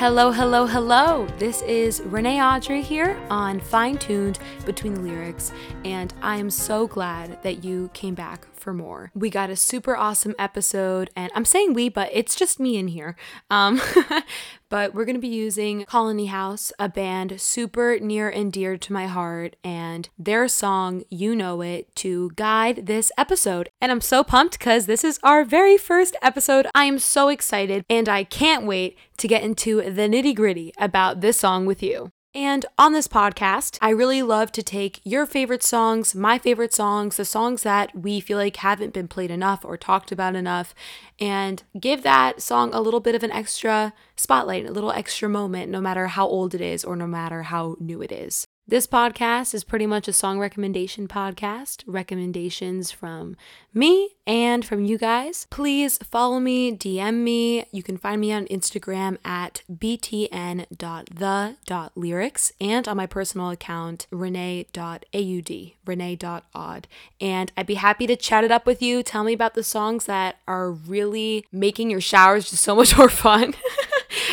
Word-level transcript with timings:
Hello, 0.00 0.32
hello, 0.32 0.64
hello. 0.64 1.26
This 1.38 1.60
is 1.60 2.00
Renee 2.00 2.40
Audrey 2.40 2.80
here 2.80 3.20
on 3.28 3.60
Fine 3.60 3.98
Tuned 3.98 4.38
Between 4.64 4.94
the 4.94 5.02
Lyrics, 5.02 5.52
and 5.84 6.14
I 6.22 6.38
am 6.38 6.48
so 6.48 6.86
glad 6.86 7.42
that 7.42 7.62
you 7.62 7.90
came 7.92 8.14
back 8.14 8.46
for 8.60 8.72
more. 8.72 9.10
We 9.14 9.30
got 9.30 9.50
a 9.50 9.56
super 9.56 9.96
awesome 9.96 10.34
episode, 10.38 11.10
and 11.16 11.32
I'm 11.34 11.44
saying 11.44 11.74
we, 11.74 11.88
but 11.88 12.10
it's 12.12 12.34
just 12.34 12.60
me 12.60 12.76
in 12.76 12.88
here. 12.88 13.16
Um, 13.50 13.80
but 14.68 14.94
we're 14.94 15.04
to 15.14 15.20
be 15.20 15.28
using 15.28 15.84
Colony 15.84 16.26
House, 16.26 16.72
a 16.78 16.88
band 16.88 17.40
super 17.40 17.98
near 17.98 18.28
and 18.28 18.52
dear 18.52 18.76
to 18.76 18.92
my 18.92 19.06
heart, 19.06 19.56
and 19.64 20.08
their 20.18 20.46
song, 20.48 21.02
You 21.10 21.34
Know 21.34 21.60
It, 21.62 21.94
to 21.96 22.30
guide 22.36 22.86
this 22.86 23.10
episode. 23.18 23.70
And 23.80 23.90
I'm 23.90 24.00
so 24.00 24.22
pumped 24.22 24.58
because 24.58 24.86
this 24.86 25.02
is 25.02 25.18
our 25.22 25.44
very 25.44 25.76
first 25.76 26.14
episode. 26.22 26.66
I 26.74 26.84
am 26.84 26.98
so 26.98 27.28
excited, 27.28 27.84
and 27.88 28.08
I 28.08 28.24
can't 28.24 28.66
wait 28.66 28.98
to 29.16 29.28
get 29.28 29.42
into 29.42 29.76
the 29.82 30.08
nitty 30.08 30.34
gritty 30.36 30.72
about 30.78 31.20
this 31.20 31.38
song 31.38 31.66
with 31.66 31.82
you. 31.82 32.12
And 32.34 32.64
on 32.78 32.92
this 32.92 33.08
podcast, 33.08 33.76
I 33.82 33.90
really 33.90 34.22
love 34.22 34.52
to 34.52 34.62
take 34.62 35.00
your 35.02 35.26
favorite 35.26 35.64
songs, 35.64 36.14
my 36.14 36.38
favorite 36.38 36.72
songs, 36.72 37.16
the 37.16 37.24
songs 37.24 37.64
that 37.64 37.96
we 37.96 38.20
feel 38.20 38.38
like 38.38 38.56
haven't 38.56 38.94
been 38.94 39.08
played 39.08 39.32
enough 39.32 39.64
or 39.64 39.76
talked 39.76 40.12
about 40.12 40.36
enough, 40.36 40.72
and 41.18 41.64
give 41.78 42.04
that 42.04 42.40
song 42.40 42.72
a 42.72 42.80
little 42.80 43.00
bit 43.00 43.16
of 43.16 43.24
an 43.24 43.32
extra 43.32 43.92
spotlight, 44.14 44.64
a 44.64 44.70
little 44.70 44.92
extra 44.92 45.28
moment, 45.28 45.72
no 45.72 45.80
matter 45.80 46.06
how 46.06 46.24
old 46.24 46.54
it 46.54 46.60
is 46.60 46.84
or 46.84 46.94
no 46.94 47.08
matter 47.08 47.42
how 47.42 47.76
new 47.80 48.00
it 48.00 48.12
is. 48.12 48.46
This 48.70 48.86
podcast 48.86 49.52
is 49.52 49.64
pretty 49.64 49.88
much 49.88 50.06
a 50.06 50.12
song 50.12 50.38
recommendation 50.38 51.08
podcast, 51.08 51.82
recommendations 51.88 52.92
from 52.92 53.34
me 53.74 54.10
and 54.28 54.64
from 54.64 54.84
you 54.84 54.96
guys. 54.96 55.48
Please 55.50 55.98
follow 55.98 56.38
me, 56.38 56.76
DM 56.76 57.24
me. 57.24 57.64
You 57.72 57.82
can 57.82 57.96
find 57.96 58.20
me 58.20 58.32
on 58.32 58.46
Instagram 58.46 59.18
at 59.24 59.64
btn.the.lyrics 59.68 62.52
and 62.60 62.86
on 62.86 62.96
my 62.96 63.06
personal 63.06 63.50
account, 63.50 64.06
renee.aud, 64.12 65.72
renee.odd. 65.84 66.88
And 67.20 67.52
I'd 67.56 67.66
be 67.66 67.74
happy 67.74 68.06
to 68.06 68.14
chat 68.14 68.44
it 68.44 68.52
up 68.52 68.66
with 68.66 68.80
you. 68.80 69.02
Tell 69.02 69.24
me 69.24 69.32
about 69.32 69.54
the 69.54 69.64
songs 69.64 70.04
that 70.04 70.36
are 70.46 70.70
really 70.70 71.44
making 71.50 71.90
your 71.90 72.00
showers 72.00 72.48
just 72.48 72.62
so 72.62 72.76
much 72.76 72.96
more 72.96 73.08
fun. 73.08 73.54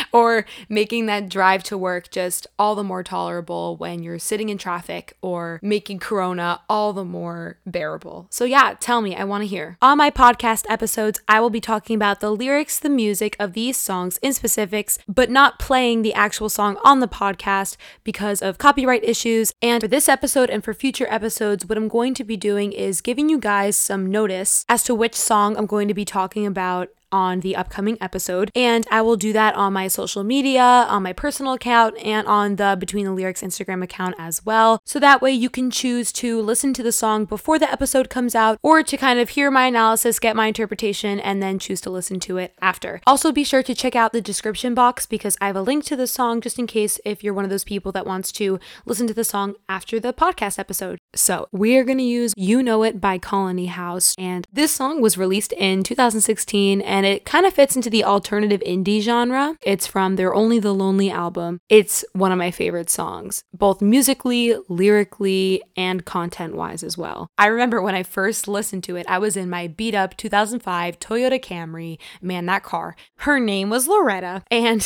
or 0.12 0.44
making 0.68 1.06
that 1.06 1.28
drive 1.28 1.62
to 1.64 1.78
work 1.78 2.10
just 2.10 2.46
all 2.58 2.74
the 2.74 2.84
more 2.84 3.02
tolerable 3.02 3.76
when 3.76 4.02
you're 4.02 4.18
sitting 4.18 4.48
in 4.48 4.58
traffic 4.58 5.14
or 5.22 5.58
making 5.62 5.98
Corona 5.98 6.60
all 6.68 6.92
the 6.92 7.04
more 7.04 7.58
bearable. 7.66 8.26
So, 8.30 8.44
yeah, 8.44 8.74
tell 8.78 9.00
me, 9.00 9.14
I 9.16 9.24
want 9.24 9.42
to 9.42 9.46
hear. 9.48 9.76
On 9.82 9.98
my 9.98 10.10
podcast 10.10 10.64
episodes, 10.68 11.20
I 11.28 11.40
will 11.40 11.50
be 11.50 11.60
talking 11.60 11.96
about 11.96 12.20
the 12.20 12.30
lyrics, 12.30 12.78
the 12.78 12.88
music 12.88 13.36
of 13.38 13.52
these 13.52 13.76
songs 13.76 14.18
in 14.18 14.32
specifics, 14.32 14.98
but 15.08 15.30
not 15.30 15.58
playing 15.58 16.02
the 16.02 16.14
actual 16.14 16.48
song 16.48 16.78
on 16.84 17.00
the 17.00 17.08
podcast 17.08 17.76
because 18.04 18.42
of 18.42 18.58
copyright 18.58 19.04
issues. 19.04 19.52
And 19.62 19.82
for 19.82 19.88
this 19.88 20.08
episode 20.08 20.50
and 20.50 20.64
for 20.64 20.74
future 20.74 21.06
episodes, 21.10 21.66
what 21.66 21.78
I'm 21.78 21.88
going 21.88 22.14
to 22.14 22.24
be 22.24 22.36
doing 22.36 22.72
is 22.72 23.00
giving 23.00 23.28
you 23.28 23.38
guys 23.38 23.76
some 23.76 24.06
notice 24.06 24.64
as 24.68 24.82
to 24.84 24.94
which 24.94 25.14
song 25.14 25.56
I'm 25.56 25.66
going 25.66 25.88
to 25.88 25.94
be 25.94 26.04
talking 26.04 26.46
about 26.46 26.88
on 27.12 27.40
the 27.40 27.56
upcoming 27.56 27.98
episode. 28.00 28.50
And 28.54 28.86
I 28.90 29.02
will 29.02 29.16
do 29.16 29.32
that 29.32 29.54
on 29.54 29.72
my 29.72 29.88
social 29.88 30.24
media, 30.24 30.62
on 30.62 31.02
my 31.02 31.12
personal 31.12 31.52
account, 31.52 31.96
and 31.98 32.26
on 32.26 32.56
the 32.56 32.76
Between 32.78 33.04
the 33.04 33.12
Lyrics 33.12 33.42
Instagram 33.42 33.82
account 33.82 34.14
as 34.18 34.44
well. 34.44 34.80
So 34.84 34.98
that 35.00 35.22
way 35.22 35.32
you 35.32 35.50
can 35.50 35.70
choose 35.70 36.12
to 36.12 36.40
listen 36.40 36.72
to 36.74 36.82
the 36.82 36.92
song 36.92 37.24
before 37.24 37.58
the 37.58 37.70
episode 37.70 38.10
comes 38.10 38.34
out 38.34 38.58
or 38.62 38.82
to 38.82 38.96
kind 38.96 39.18
of 39.18 39.30
hear 39.30 39.50
my 39.50 39.66
analysis, 39.66 40.18
get 40.18 40.36
my 40.36 40.46
interpretation, 40.46 41.20
and 41.20 41.42
then 41.42 41.58
choose 41.58 41.80
to 41.82 41.90
listen 41.90 42.20
to 42.20 42.38
it 42.38 42.54
after. 42.60 43.00
Also, 43.06 43.32
be 43.32 43.44
sure 43.44 43.62
to 43.62 43.74
check 43.74 43.96
out 43.96 44.12
the 44.12 44.20
description 44.20 44.74
box 44.74 45.06
because 45.06 45.36
I 45.40 45.46
have 45.46 45.56
a 45.56 45.62
link 45.62 45.84
to 45.84 45.96
the 45.96 46.06
song 46.06 46.40
just 46.40 46.58
in 46.58 46.66
case 46.66 47.00
if 47.04 47.22
you're 47.24 47.34
one 47.34 47.44
of 47.44 47.50
those 47.50 47.64
people 47.64 47.92
that 47.92 48.06
wants 48.06 48.32
to 48.32 48.58
listen 48.86 49.06
to 49.06 49.14
the 49.14 49.24
song 49.24 49.54
after 49.68 49.98
the 50.00 50.12
podcast 50.12 50.58
episode. 50.58 50.98
So, 51.14 51.48
we 51.52 51.76
are 51.78 51.84
going 51.84 51.98
to 51.98 52.04
use 52.04 52.34
You 52.36 52.62
Know 52.62 52.82
It 52.82 53.00
by 53.00 53.16
Colony 53.16 53.66
House. 53.66 54.14
And 54.18 54.46
this 54.52 54.72
song 54.72 55.00
was 55.00 55.16
released 55.16 55.52
in 55.52 55.82
2016 55.82 56.82
and 56.82 57.06
it 57.06 57.24
kind 57.24 57.46
of 57.46 57.54
fits 57.54 57.76
into 57.76 57.88
the 57.88 58.04
alternative 58.04 58.60
indie 58.60 59.00
genre. 59.00 59.56
It's 59.62 59.86
from 59.86 60.16
their 60.16 60.34
Only 60.34 60.58
the 60.58 60.74
Lonely 60.74 61.10
album. 61.10 61.60
It's 61.70 62.04
one 62.12 62.30
of 62.30 62.36
my 62.36 62.50
favorite 62.50 62.90
songs, 62.90 63.42
both 63.54 63.80
musically, 63.80 64.54
lyrically, 64.68 65.62
and 65.76 66.04
content 66.04 66.54
wise 66.54 66.82
as 66.82 66.98
well. 66.98 67.28
I 67.38 67.46
remember 67.46 67.80
when 67.80 67.94
I 67.94 68.02
first 68.02 68.46
listened 68.46 68.84
to 68.84 68.96
it, 68.96 69.06
I 69.08 69.18
was 69.18 69.36
in 69.36 69.48
my 69.48 69.66
beat 69.66 69.94
up 69.94 70.14
2005 70.16 71.00
Toyota 71.00 71.42
Camry. 71.42 71.98
Man, 72.20 72.44
that 72.46 72.62
car. 72.62 72.96
Her 73.18 73.40
name 73.40 73.70
was 73.70 73.88
Loretta. 73.88 74.42
And 74.50 74.82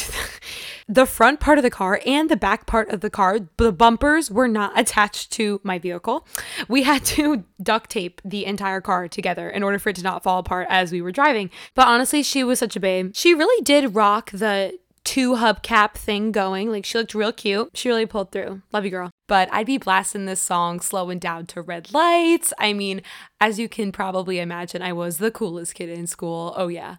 the 0.89 1.07
front 1.07 1.41
part 1.41 1.59
of 1.59 1.65
the 1.65 1.71
car 1.71 2.01
and 2.07 2.29
the 2.31 2.37
back 2.37 2.67
part 2.67 2.91
of 2.91 3.01
the 3.01 3.11
car, 3.11 3.41
the 3.57 3.73
bumpers 3.73 4.31
were 4.31 4.49
not 4.49 4.79
attached 4.79 5.33
to 5.33 5.61
my 5.65 5.79
vehicle. 5.81 6.12
We 6.69 6.83
had 6.83 7.05
to 7.07 7.45
duct 7.63 7.91
tape 7.91 8.21
the 8.25 8.45
entire 8.45 8.81
car 8.81 9.09
together 9.09 9.49
in 9.49 9.63
order 9.63 9.79
for 9.79 9.91
it 9.91 9.97
to 9.97 10.03
not 10.03 10.23
fall 10.23 10.39
apart 10.39 10.67
as 10.71 10.93
we 10.93 11.03
were 11.03 11.13
driving. 11.13 11.51
But 11.75 11.89
honestly, 11.89 12.23
she 12.23 12.45
was 12.45 12.59
such 12.59 12.77
a 12.77 12.81
babe. 12.81 13.13
She 13.15 13.35
really 13.35 13.63
did 13.63 13.95
rock 13.95 14.31
the 14.31 14.79
two 15.05 15.35
hubcap 15.35 15.95
thing 15.95 16.33
going. 16.33 16.71
Like 16.71 16.85
she 16.85 16.99
looked 16.99 17.15
real 17.15 17.33
cute. 17.33 17.71
She 17.75 17.89
really 17.89 18.07
pulled 18.07 18.33
through. 18.33 18.63
Love 18.73 18.85
you, 18.85 18.91
girl. 18.91 19.11
But 19.29 19.49
I'd 19.51 19.67
be 19.67 19.79
blasting 19.79 20.27
this 20.27 20.43
song 20.43 20.81
slowing 20.81 21.19
down 21.19 21.47
to 21.47 21.63
red 21.63 21.93
lights. 21.93 22.53
I 22.59 22.73
mean, 22.73 23.01
as 23.41 23.59
you 23.59 23.69
can 23.69 23.91
probably 23.91 24.39
imagine, 24.39 24.83
I 24.83 24.93
was 24.93 25.19
the 25.19 25.31
coolest 25.31 25.75
kid 25.75 25.89
in 25.89 26.07
school. 26.07 26.53
Oh, 26.57 26.69
yeah. 26.69 26.97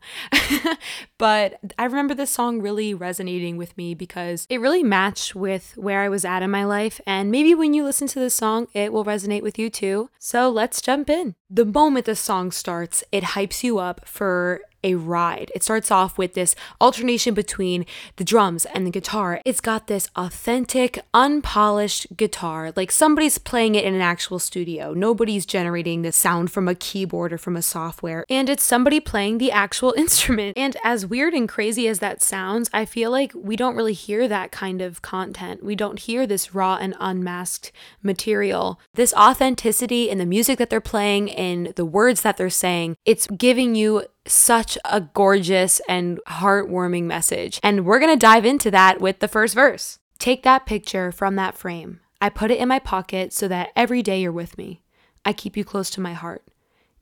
but 1.20 1.60
I 1.78 1.86
remember 1.86 2.16
this 2.16 2.32
song 2.32 2.60
really 2.60 2.94
resonating 2.94 3.58
with 3.58 3.78
me 3.78 3.94
because 3.94 4.48
it 4.50 4.60
really 4.60 4.84
matched 4.84 5.36
with 5.36 5.74
where 5.76 6.02
I 6.02 6.10
was 6.10 6.26
at 6.26 6.42
in 6.42 6.50
my 6.50 6.64
life. 6.64 7.00
And 7.06 7.30
maybe 7.30 7.54
when 7.54 7.74
you 7.74 7.84
listen 7.84 8.08
to 8.08 8.20
this 8.20 8.34
song, 8.34 8.68
it 8.74 8.92
will 8.92 9.06
resonate 9.06 9.44
with 9.44 9.60
you 9.60 9.70
too. 9.70 10.10
So 10.18 10.50
let's 10.50 10.82
jump 10.82 11.10
in. 11.10 11.36
The 11.50 11.66
moment 11.66 12.06
the 12.06 12.16
song 12.16 12.52
starts, 12.52 13.04
it 13.12 13.24
hypes 13.24 13.64
you 13.64 13.78
up 13.78 14.08
for 14.08 14.62
a 14.84 14.96
ride. 14.96 15.52
It 15.56 15.64
starts 15.64 15.92
off 15.92 16.18
with 16.18 16.34
this 16.34 16.56
alternation 16.82 17.34
between 17.34 17.86
the 18.18 18.24
drums 18.24 18.66
and 18.66 18.86
the 18.86 18.92
guitar. 18.92 19.42
It's 19.46 19.62
got 19.62 19.88
this 19.88 20.10
authentic, 20.16 21.00
unpolished 21.14 22.16
guitar, 22.18 22.74
like 22.76 22.92
somebody's 22.92 23.38
playing 23.38 23.76
it 23.76 23.86
in 23.86 23.94
an 23.94 24.02
actual 24.02 24.40
studio. 24.40 24.94
Nobody's 24.94 25.46
generating 25.46 26.02
the 26.02 26.12
sound 26.12 26.52
from 26.52 26.68
a 26.68 26.76
keyboard 26.76 27.34
or 27.34 27.38
from 27.38 27.56
a 27.56 27.62
software, 27.62 28.26
and 28.30 28.50
it's 28.50 28.64
somebody 28.64 29.00
playing 29.00 29.38
the 29.38 29.52
actual 29.52 29.94
instrument. 29.98 30.58
And 30.58 30.76
as 30.84 31.06
weird 31.06 31.34
and 31.34 31.48
crazy 31.48 31.88
as 31.88 32.00
that 32.00 32.22
sounds, 32.22 32.70
I 32.74 32.86
feel 32.86 33.12
like 33.12 33.32
we 33.36 33.56
don't 33.56 33.76
really 33.76 33.94
hear 33.94 34.28
that 34.28 34.52
kind 34.52 34.82
of 34.82 35.02
content. 35.02 35.64
We 35.64 35.76
don't 35.76 36.00
hear 36.00 36.28
this 36.28 36.54
raw 36.54 36.78
and 36.80 36.96
unmasked 37.00 37.72
material. 38.02 38.80
This 38.94 39.14
authenticity 39.14 40.10
in 40.10 40.18
the 40.18 40.26
music 40.26 40.58
that 40.60 40.70
they're 40.70 40.82
playing, 40.82 41.28
in 41.28 41.74
the 41.76 41.86
words 41.86 42.22
that 42.22 42.38
they're 42.38 42.50
saying, 42.50 42.98
it's 43.06 43.28
giving 43.28 43.76
you 43.76 44.04
such 44.26 44.78
a 44.86 45.02
gorgeous 45.02 45.82
and 45.88 46.20
heartwarming 46.28 47.04
message. 47.04 47.60
And 47.64 47.86
we're 47.86 48.00
going 48.00 48.14
to 48.14 48.20
dive 48.20 48.46
into 48.46 48.72
that 48.72 49.02
with 49.02 49.20
the 49.20 49.28
first 49.28 49.54
verse. 49.54 50.00
Take 50.20 50.44
that 50.44 50.66
picture 50.66 51.12
from 51.12 51.36
that 51.36 51.58
frame. 51.58 52.00
I 52.22 52.30
put 52.30 52.52
it 52.52 52.60
in 52.60 52.70
my 52.70 52.80
pocket 52.80 53.34
so 53.34 53.48
that 53.50 53.72
every 53.76 54.02
day 54.02 54.22
you're 54.22 54.32
with 54.32 54.58
me. 54.58 54.82
I 55.26 55.34
keep 55.34 55.58
you 55.58 55.66
close 55.66 55.90
to 55.92 56.02
my 56.02 56.14
heart. 56.14 56.44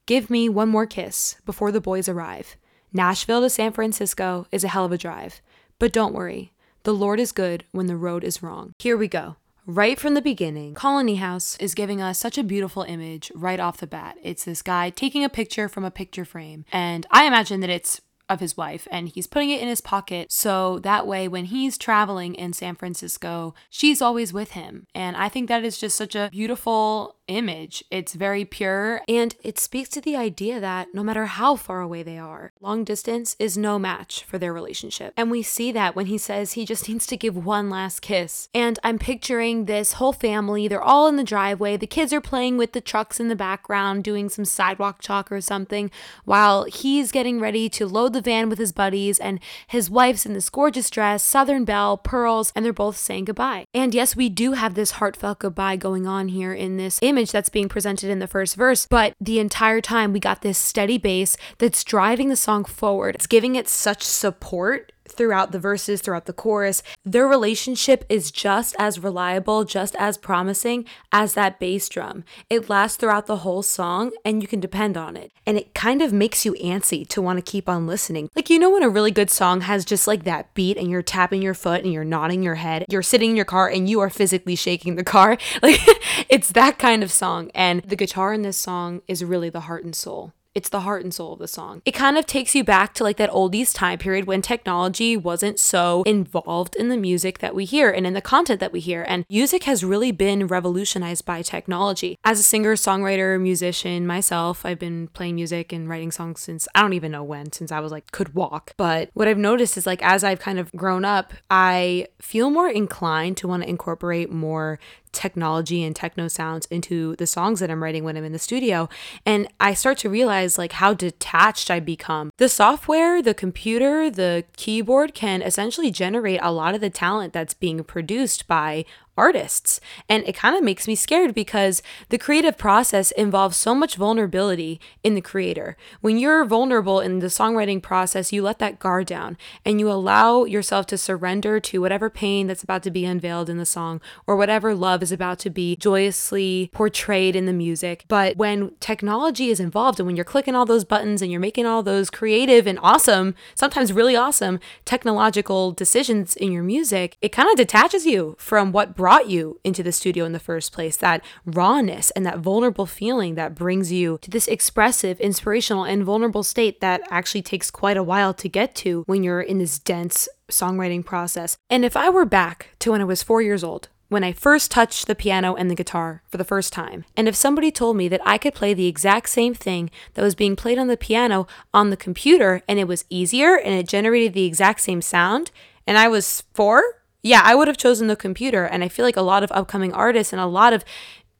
Give 0.05 0.29
me 0.29 0.49
one 0.49 0.69
more 0.69 0.87
kiss 0.87 1.35
before 1.45 1.71
the 1.71 1.81
boys 1.81 2.09
arrive. 2.09 2.57
Nashville 2.91 3.41
to 3.41 3.49
San 3.49 3.71
Francisco 3.71 4.47
is 4.51 4.63
a 4.63 4.67
hell 4.67 4.85
of 4.85 4.91
a 4.91 4.97
drive. 4.97 5.41
But 5.79 5.93
don't 5.93 6.13
worry, 6.13 6.53
the 6.83 6.93
Lord 6.93 7.19
is 7.19 7.31
good 7.31 7.65
when 7.71 7.85
the 7.85 7.95
road 7.95 8.23
is 8.23 8.41
wrong. 8.43 8.73
Here 8.79 8.97
we 8.97 9.07
go. 9.07 9.35
Right 9.67 9.99
from 9.99 10.15
the 10.15 10.21
beginning, 10.21 10.73
Colony 10.73 11.15
House 11.15 11.55
is 11.57 11.75
giving 11.75 12.01
us 12.01 12.17
such 12.17 12.37
a 12.37 12.43
beautiful 12.43 12.81
image 12.81 13.31
right 13.35 13.59
off 13.59 13.77
the 13.77 13.85
bat. 13.85 14.17
It's 14.23 14.43
this 14.43 14.63
guy 14.63 14.89
taking 14.89 15.23
a 15.23 15.29
picture 15.29 15.69
from 15.69 15.85
a 15.85 15.91
picture 15.91 16.25
frame, 16.25 16.65
and 16.71 17.05
I 17.11 17.25
imagine 17.25 17.59
that 17.59 17.69
it's 17.69 18.01
of 18.31 18.39
his 18.39 18.55
wife 18.55 18.87
and 18.89 19.09
he's 19.09 19.27
putting 19.27 19.49
it 19.49 19.61
in 19.61 19.67
his 19.67 19.81
pocket 19.81 20.31
so 20.31 20.79
that 20.79 21.05
way 21.05 21.27
when 21.27 21.45
he's 21.45 21.77
traveling 21.77 22.33
in 22.33 22.53
San 22.53 22.75
Francisco, 22.75 23.53
she's 23.69 24.01
always 24.01 24.31
with 24.31 24.51
him. 24.51 24.87
And 24.95 25.17
I 25.17 25.27
think 25.27 25.49
that 25.49 25.65
is 25.65 25.77
just 25.77 25.97
such 25.97 26.15
a 26.15 26.29
beautiful 26.31 27.17
image. 27.27 27.83
It's 27.89 28.13
very 28.13 28.45
pure 28.45 29.01
and 29.07 29.35
it 29.43 29.59
speaks 29.59 29.89
to 29.89 30.01
the 30.01 30.15
idea 30.15 30.59
that 30.59 30.89
no 30.93 31.03
matter 31.03 31.25
how 31.25 31.55
far 31.55 31.81
away 31.81 32.03
they 32.03 32.17
are, 32.17 32.51
long 32.59 32.83
distance 32.83 33.35
is 33.39 33.57
no 33.57 33.79
match 33.79 34.23
for 34.23 34.37
their 34.37 34.53
relationship. 34.53 35.13
And 35.15 35.31
we 35.31 35.41
see 35.41 35.71
that 35.71 35.95
when 35.95 36.07
he 36.07 36.17
says 36.17 36.53
he 36.53 36.65
just 36.65 36.87
needs 36.89 37.07
to 37.07 37.17
give 37.17 37.45
one 37.45 37.69
last 37.69 38.01
kiss. 38.01 38.49
And 38.53 38.79
I'm 38.83 38.99
picturing 38.99 39.65
this 39.65 39.93
whole 39.93 40.13
family, 40.13 40.67
they're 40.67 40.81
all 40.81 41.07
in 41.07 41.15
the 41.15 41.23
driveway. 41.23 41.77
The 41.77 41.87
kids 41.87 42.13
are 42.13 42.21
playing 42.21 42.57
with 42.57 42.73
the 42.73 42.81
trucks 42.81 43.19
in 43.19 43.27
the 43.27 43.35
background, 43.35 44.03
doing 44.03 44.29
some 44.29 44.45
sidewalk 44.45 45.01
chalk 45.01 45.31
or 45.31 45.41
something, 45.41 45.91
while 46.25 46.65
he's 46.65 47.11
getting 47.11 47.39
ready 47.39 47.69
to 47.69 47.87
load 47.87 48.13
the 48.13 48.21
van 48.21 48.49
with 48.49 48.59
his 48.59 48.71
buddies. 48.71 49.19
And 49.19 49.39
his 49.67 49.89
wife's 49.89 50.25
in 50.25 50.33
this 50.33 50.49
gorgeous 50.49 50.89
dress, 50.89 51.23
Southern 51.23 51.65
Belle, 51.65 51.97
pearls, 51.97 52.51
and 52.55 52.65
they're 52.65 52.73
both 52.73 52.97
saying 52.97 53.25
goodbye. 53.25 53.65
And 53.73 53.93
yes, 53.93 54.15
we 54.15 54.29
do 54.29 54.53
have 54.53 54.73
this 54.73 54.91
heartfelt 54.91 55.39
goodbye 55.39 55.75
going 55.75 56.07
on 56.07 56.29
here 56.29 56.53
in 56.53 56.77
this 56.77 56.99
image 57.01 57.20
image 57.21 57.31
that's 57.31 57.49
being 57.49 57.69
presented 57.69 58.09
in 58.09 58.17
the 58.17 58.27
first 58.27 58.55
verse, 58.55 58.87
but 58.87 59.13
the 59.21 59.39
entire 59.39 59.79
time 59.79 60.11
we 60.11 60.19
got 60.19 60.41
this 60.41 60.57
steady 60.57 60.97
bass 60.97 61.37
that's 61.59 61.83
driving 61.83 62.29
the 62.29 62.35
song 62.35 62.65
forward. 62.65 63.13
It's 63.13 63.27
giving 63.27 63.55
it 63.55 63.69
such 63.69 64.01
support 64.01 64.90
throughout 65.11 65.51
the 65.51 65.59
verses, 65.59 66.01
throughout 66.01 66.25
the 66.25 66.33
chorus. 66.33 66.83
Their 67.05 67.27
relationship 67.27 68.05
is 68.09 68.31
just 68.31 68.75
as 68.79 68.99
reliable, 68.99 69.63
just 69.63 69.95
as 69.95 70.17
promising 70.17 70.85
as 71.11 71.33
that 71.33 71.59
bass 71.59 71.89
drum. 71.89 72.23
It 72.49 72.69
lasts 72.69 72.97
throughout 72.97 73.27
the 73.27 73.37
whole 73.37 73.63
song 73.63 74.11
and 74.25 74.41
you 74.41 74.47
can 74.47 74.59
depend 74.59 74.97
on 74.97 75.15
it. 75.17 75.31
And 75.45 75.57
it 75.57 75.73
kind 75.73 76.01
of 76.01 76.13
makes 76.13 76.45
you 76.45 76.53
antsy 76.53 77.07
to 77.09 77.21
want 77.21 77.37
to 77.37 77.51
keep 77.51 77.67
on 77.67 77.87
listening. 77.87 78.29
Like, 78.35 78.49
you 78.49 78.59
know, 78.59 78.69
when 78.69 78.83
a 78.83 78.89
really 78.89 79.11
good 79.11 79.29
song 79.29 79.61
has 79.61 79.85
just 79.85 80.07
like 80.07 80.23
that 80.23 80.53
beat 80.53 80.77
and 80.77 80.89
you're 80.89 81.01
tapping 81.01 81.41
your 81.41 81.53
foot 81.53 81.83
and 81.83 81.91
you're 81.91 82.03
nodding 82.03 82.43
your 82.43 82.55
head, 82.55 82.85
you're 82.89 83.01
sitting 83.01 83.31
in 83.31 83.35
your 83.35 83.45
car 83.45 83.67
and 83.67 83.89
you 83.89 83.99
are 83.99 84.09
physically 84.09 84.55
shaking 84.55 84.95
the 84.95 85.03
car. 85.03 85.37
Like, 85.61 85.79
it's 86.27 86.51
that 86.53 86.79
kind 86.79 87.03
of 87.03 87.11
song. 87.11 87.51
And 87.53 87.83
the 87.83 87.95
guitar 87.95 88.33
in 88.33 88.41
this 88.41 88.57
song 88.57 89.01
is 89.07 89.23
really 89.23 89.49
the 89.49 89.61
heart 89.61 89.83
and 89.83 89.95
soul. 89.95 90.33
It's 90.53 90.69
the 90.69 90.81
heart 90.81 91.03
and 91.03 91.13
soul 91.13 91.33
of 91.33 91.39
the 91.39 91.47
song. 91.47 91.81
It 91.85 91.93
kind 91.93 92.17
of 92.17 92.25
takes 92.25 92.53
you 92.53 92.63
back 92.63 92.93
to 92.95 93.03
like 93.03 93.15
that 93.17 93.29
oldies 93.29 93.73
time 93.73 93.99
period 93.99 94.25
when 94.25 94.41
technology 94.41 95.15
wasn't 95.15 95.59
so 95.59 96.03
involved 96.03 96.75
in 96.75 96.89
the 96.89 96.97
music 96.97 97.39
that 97.39 97.55
we 97.55 97.63
hear 97.63 97.89
and 97.89 98.05
in 98.05 98.13
the 98.13 98.21
content 98.21 98.59
that 98.59 98.73
we 98.73 98.81
hear. 98.81 99.05
And 99.07 99.25
music 99.29 99.63
has 99.63 99.83
really 99.83 100.11
been 100.11 100.47
revolutionized 100.47 101.25
by 101.25 101.41
technology. 101.41 102.17
As 102.25 102.39
a 102.39 102.43
singer, 102.43 102.75
songwriter, 102.75 103.39
musician 103.39 104.05
myself, 104.05 104.65
I've 104.65 104.79
been 104.79 105.07
playing 105.09 105.35
music 105.35 105.71
and 105.71 105.87
writing 105.87 106.11
songs 106.11 106.41
since 106.41 106.67
I 106.75 106.81
don't 106.81 106.93
even 106.93 107.13
know 107.13 107.23
when, 107.23 107.53
since 107.53 107.71
I 107.71 107.79
was 107.79 107.93
like 107.93 108.11
could 108.11 108.35
walk. 108.35 108.73
But 108.75 109.09
what 109.13 109.29
I've 109.29 109.37
noticed 109.37 109.77
is 109.77 109.85
like 109.85 110.03
as 110.03 110.23
I've 110.23 110.39
kind 110.39 110.59
of 110.59 110.69
grown 110.73 111.05
up, 111.05 111.33
I 111.49 112.07
feel 112.19 112.49
more 112.49 112.67
inclined 112.67 113.37
to 113.37 113.47
want 113.47 113.63
to 113.63 113.69
incorporate 113.69 114.29
more 114.29 114.79
technology 115.11 115.83
and 115.83 115.95
techno 115.95 116.27
sounds 116.27 116.65
into 116.67 117.15
the 117.17 117.27
songs 117.27 117.59
that 117.59 117.69
I'm 117.69 117.83
writing 117.83 118.03
when 118.03 118.17
I'm 118.17 118.23
in 118.23 118.31
the 118.31 118.39
studio. 118.39 118.89
And 119.25 119.47
I 119.59 119.73
start 119.73 119.97
to 119.99 120.09
realize 120.09 120.57
like 120.57 120.73
how 120.73 120.93
detached 120.93 121.69
I 121.69 121.79
become. 121.79 122.31
The 122.37 122.49
software, 122.49 123.21
the 123.21 123.33
computer, 123.33 124.09
the 124.09 124.45
keyboard 124.57 125.13
can 125.13 125.41
essentially 125.41 125.91
generate 125.91 126.39
a 126.41 126.51
lot 126.51 126.75
of 126.75 126.81
the 126.81 126.89
talent 126.89 127.33
that's 127.33 127.53
being 127.53 127.83
produced 127.83 128.47
by 128.47 128.85
artists. 129.17 129.79
And 130.07 130.23
it 130.27 130.35
kind 130.35 130.55
of 130.55 130.63
makes 130.63 130.87
me 130.87 130.95
scared 130.95 131.33
because 131.33 131.81
the 132.09 132.17
creative 132.17 132.57
process 132.57 133.11
involves 133.11 133.57
so 133.57 133.75
much 133.75 133.95
vulnerability 133.95 134.79
in 135.03 135.15
the 135.15 135.21
creator. 135.21 135.75
When 135.99 136.17
you're 136.17 136.45
vulnerable 136.45 136.99
in 136.99 137.19
the 137.19 137.27
songwriting 137.27 137.81
process, 137.81 138.31
you 138.31 138.41
let 138.41 138.59
that 138.59 138.79
guard 138.79 139.07
down 139.07 139.37
and 139.65 139.79
you 139.79 139.91
allow 139.91 140.45
yourself 140.45 140.85
to 140.87 140.97
surrender 140.97 141.59
to 141.59 141.81
whatever 141.81 142.09
pain 142.09 142.47
that's 142.47 142.63
about 142.63 142.83
to 142.83 142.91
be 142.91 143.05
unveiled 143.05 143.49
in 143.49 143.57
the 143.57 143.65
song 143.65 144.01
or 144.25 144.35
whatever 144.35 144.73
love 144.73 145.03
is 145.03 145.11
about 145.11 145.39
to 145.39 145.49
be 145.49 145.75
joyously 145.75 146.69
portrayed 146.73 147.35
in 147.35 147.45
the 147.45 147.53
music. 147.53 148.05
But 148.07 148.37
when 148.37 148.71
technology 148.79 149.49
is 149.49 149.59
involved 149.59 149.99
and 149.99 150.07
when 150.07 150.15
you're 150.15 150.25
clicking 150.25 150.55
all 150.55 150.65
those 150.65 150.85
buttons 150.85 151.21
and 151.21 151.31
you're 151.31 151.39
making 151.39 151.65
all 151.65 151.83
those 151.83 152.09
creative 152.09 152.65
and 152.65 152.79
awesome, 152.81 153.35
sometimes 153.55 153.93
really 153.93 154.15
awesome 154.15 154.59
technological 154.85 155.71
decisions 155.71 156.35
in 156.35 156.51
your 156.51 156.63
music, 156.63 157.17
it 157.21 157.29
kind 157.29 157.49
of 157.49 157.55
detaches 157.55 158.05
you 158.05 158.35
from 158.37 158.71
what 158.71 158.95
brought 159.01 159.27
you 159.27 159.59
into 159.63 159.81
the 159.81 159.91
studio 159.91 160.25
in 160.25 160.31
the 160.31 160.37
first 160.37 160.71
place, 160.71 160.95
that 160.95 161.25
rawness 161.43 162.11
and 162.11 162.23
that 162.23 162.37
vulnerable 162.37 162.85
feeling 162.85 163.33
that 163.33 163.55
brings 163.55 163.91
you 163.91 164.19
to 164.21 164.29
this 164.29 164.47
expressive, 164.47 165.19
inspirational, 165.19 165.83
and 165.83 166.03
vulnerable 166.03 166.43
state 166.43 166.81
that 166.81 167.01
actually 167.09 167.41
takes 167.41 167.71
quite 167.71 167.97
a 167.97 168.03
while 168.03 168.31
to 168.31 168.47
get 168.47 168.75
to 168.75 169.01
when 169.07 169.23
you're 169.23 169.41
in 169.41 169.57
this 169.57 169.79
dense 169.79 170.29
songwriting 170.51 171.03
process. 171.03 171.57
And 171.67 171.83
if 171.83 171.97
I 171.97 172.11
were 172.11 172.25
back 172.25 172.75
to 172.77 172.91
when 172.91 173.01
I 173.01 173.05
was 173.05 173.23
four 173.23 173.41
years 173.41 173.63
old, 173.63 173.87
when 174.07 174.23
I 174.23 174.33
first 174.33 174.69
touched 174.69 175.07
the 175.07 175.15
piano 175.15 175.55
and 175.55 175.67
the 175.67 175.73
guitar 175.73 176.21
for 176.29 176.37
the 176.37 176.43
first 176.43 176.71
time. 176.71 177.03
And 177.17 177.27
if 177.27 177.33
somebody 177.33 177.71
told 177.71 177.97
me 177.97 178.07
that 178.07 178.21
I 178.23 178.37
could 178.37 178.53
play 178.53 178.75
the 178.75 178.85
exact 178.85 179.29
same 179.29 179.55
thing 179.55 179.89
that 180.13 180.21
was 180.21 180.35
being 180.35 180.55
played 180.55 180.77
on 180.77 180.89
the 180.89 180.95
piano 180.95 181.47
on 181.73 181.89
the 181.89 181.97
computer 181.97 182.61
and 182.67 182.77
it 182.77 182.87
was 182.87 183.05
easier 183.09 183.55
and 183.55 183.73
it 183.73 183.87
generated 183.87 184.33
the 184.33 184.45
exact 184.45 184.81
same 184.81 185.01
sound, 185.01 185.49
and 185.87 185.97
I 185.97 186.07
was 186.07 186.43
four, 186.53 187.00
yeah, 187.23 187.41
I 187.43 187.55
would 187.55 187.67
have 187.67 187.77
chosen 187.77 188.07
the 188.07 188.15
computer. 188.15 188.65
And 188.65 188.83
I 188.83 188.87
feel 188.87 189.05
like 189.05 189.17
a 189.17 189.21
lot 189.21 189.43
of 189.43 189.51
upcoming 189.51 189.93
artists 189.93 190.33
and 190.33 190.41
a 190.41 190.45
lot 190.47 190.73
of 190.73 190.83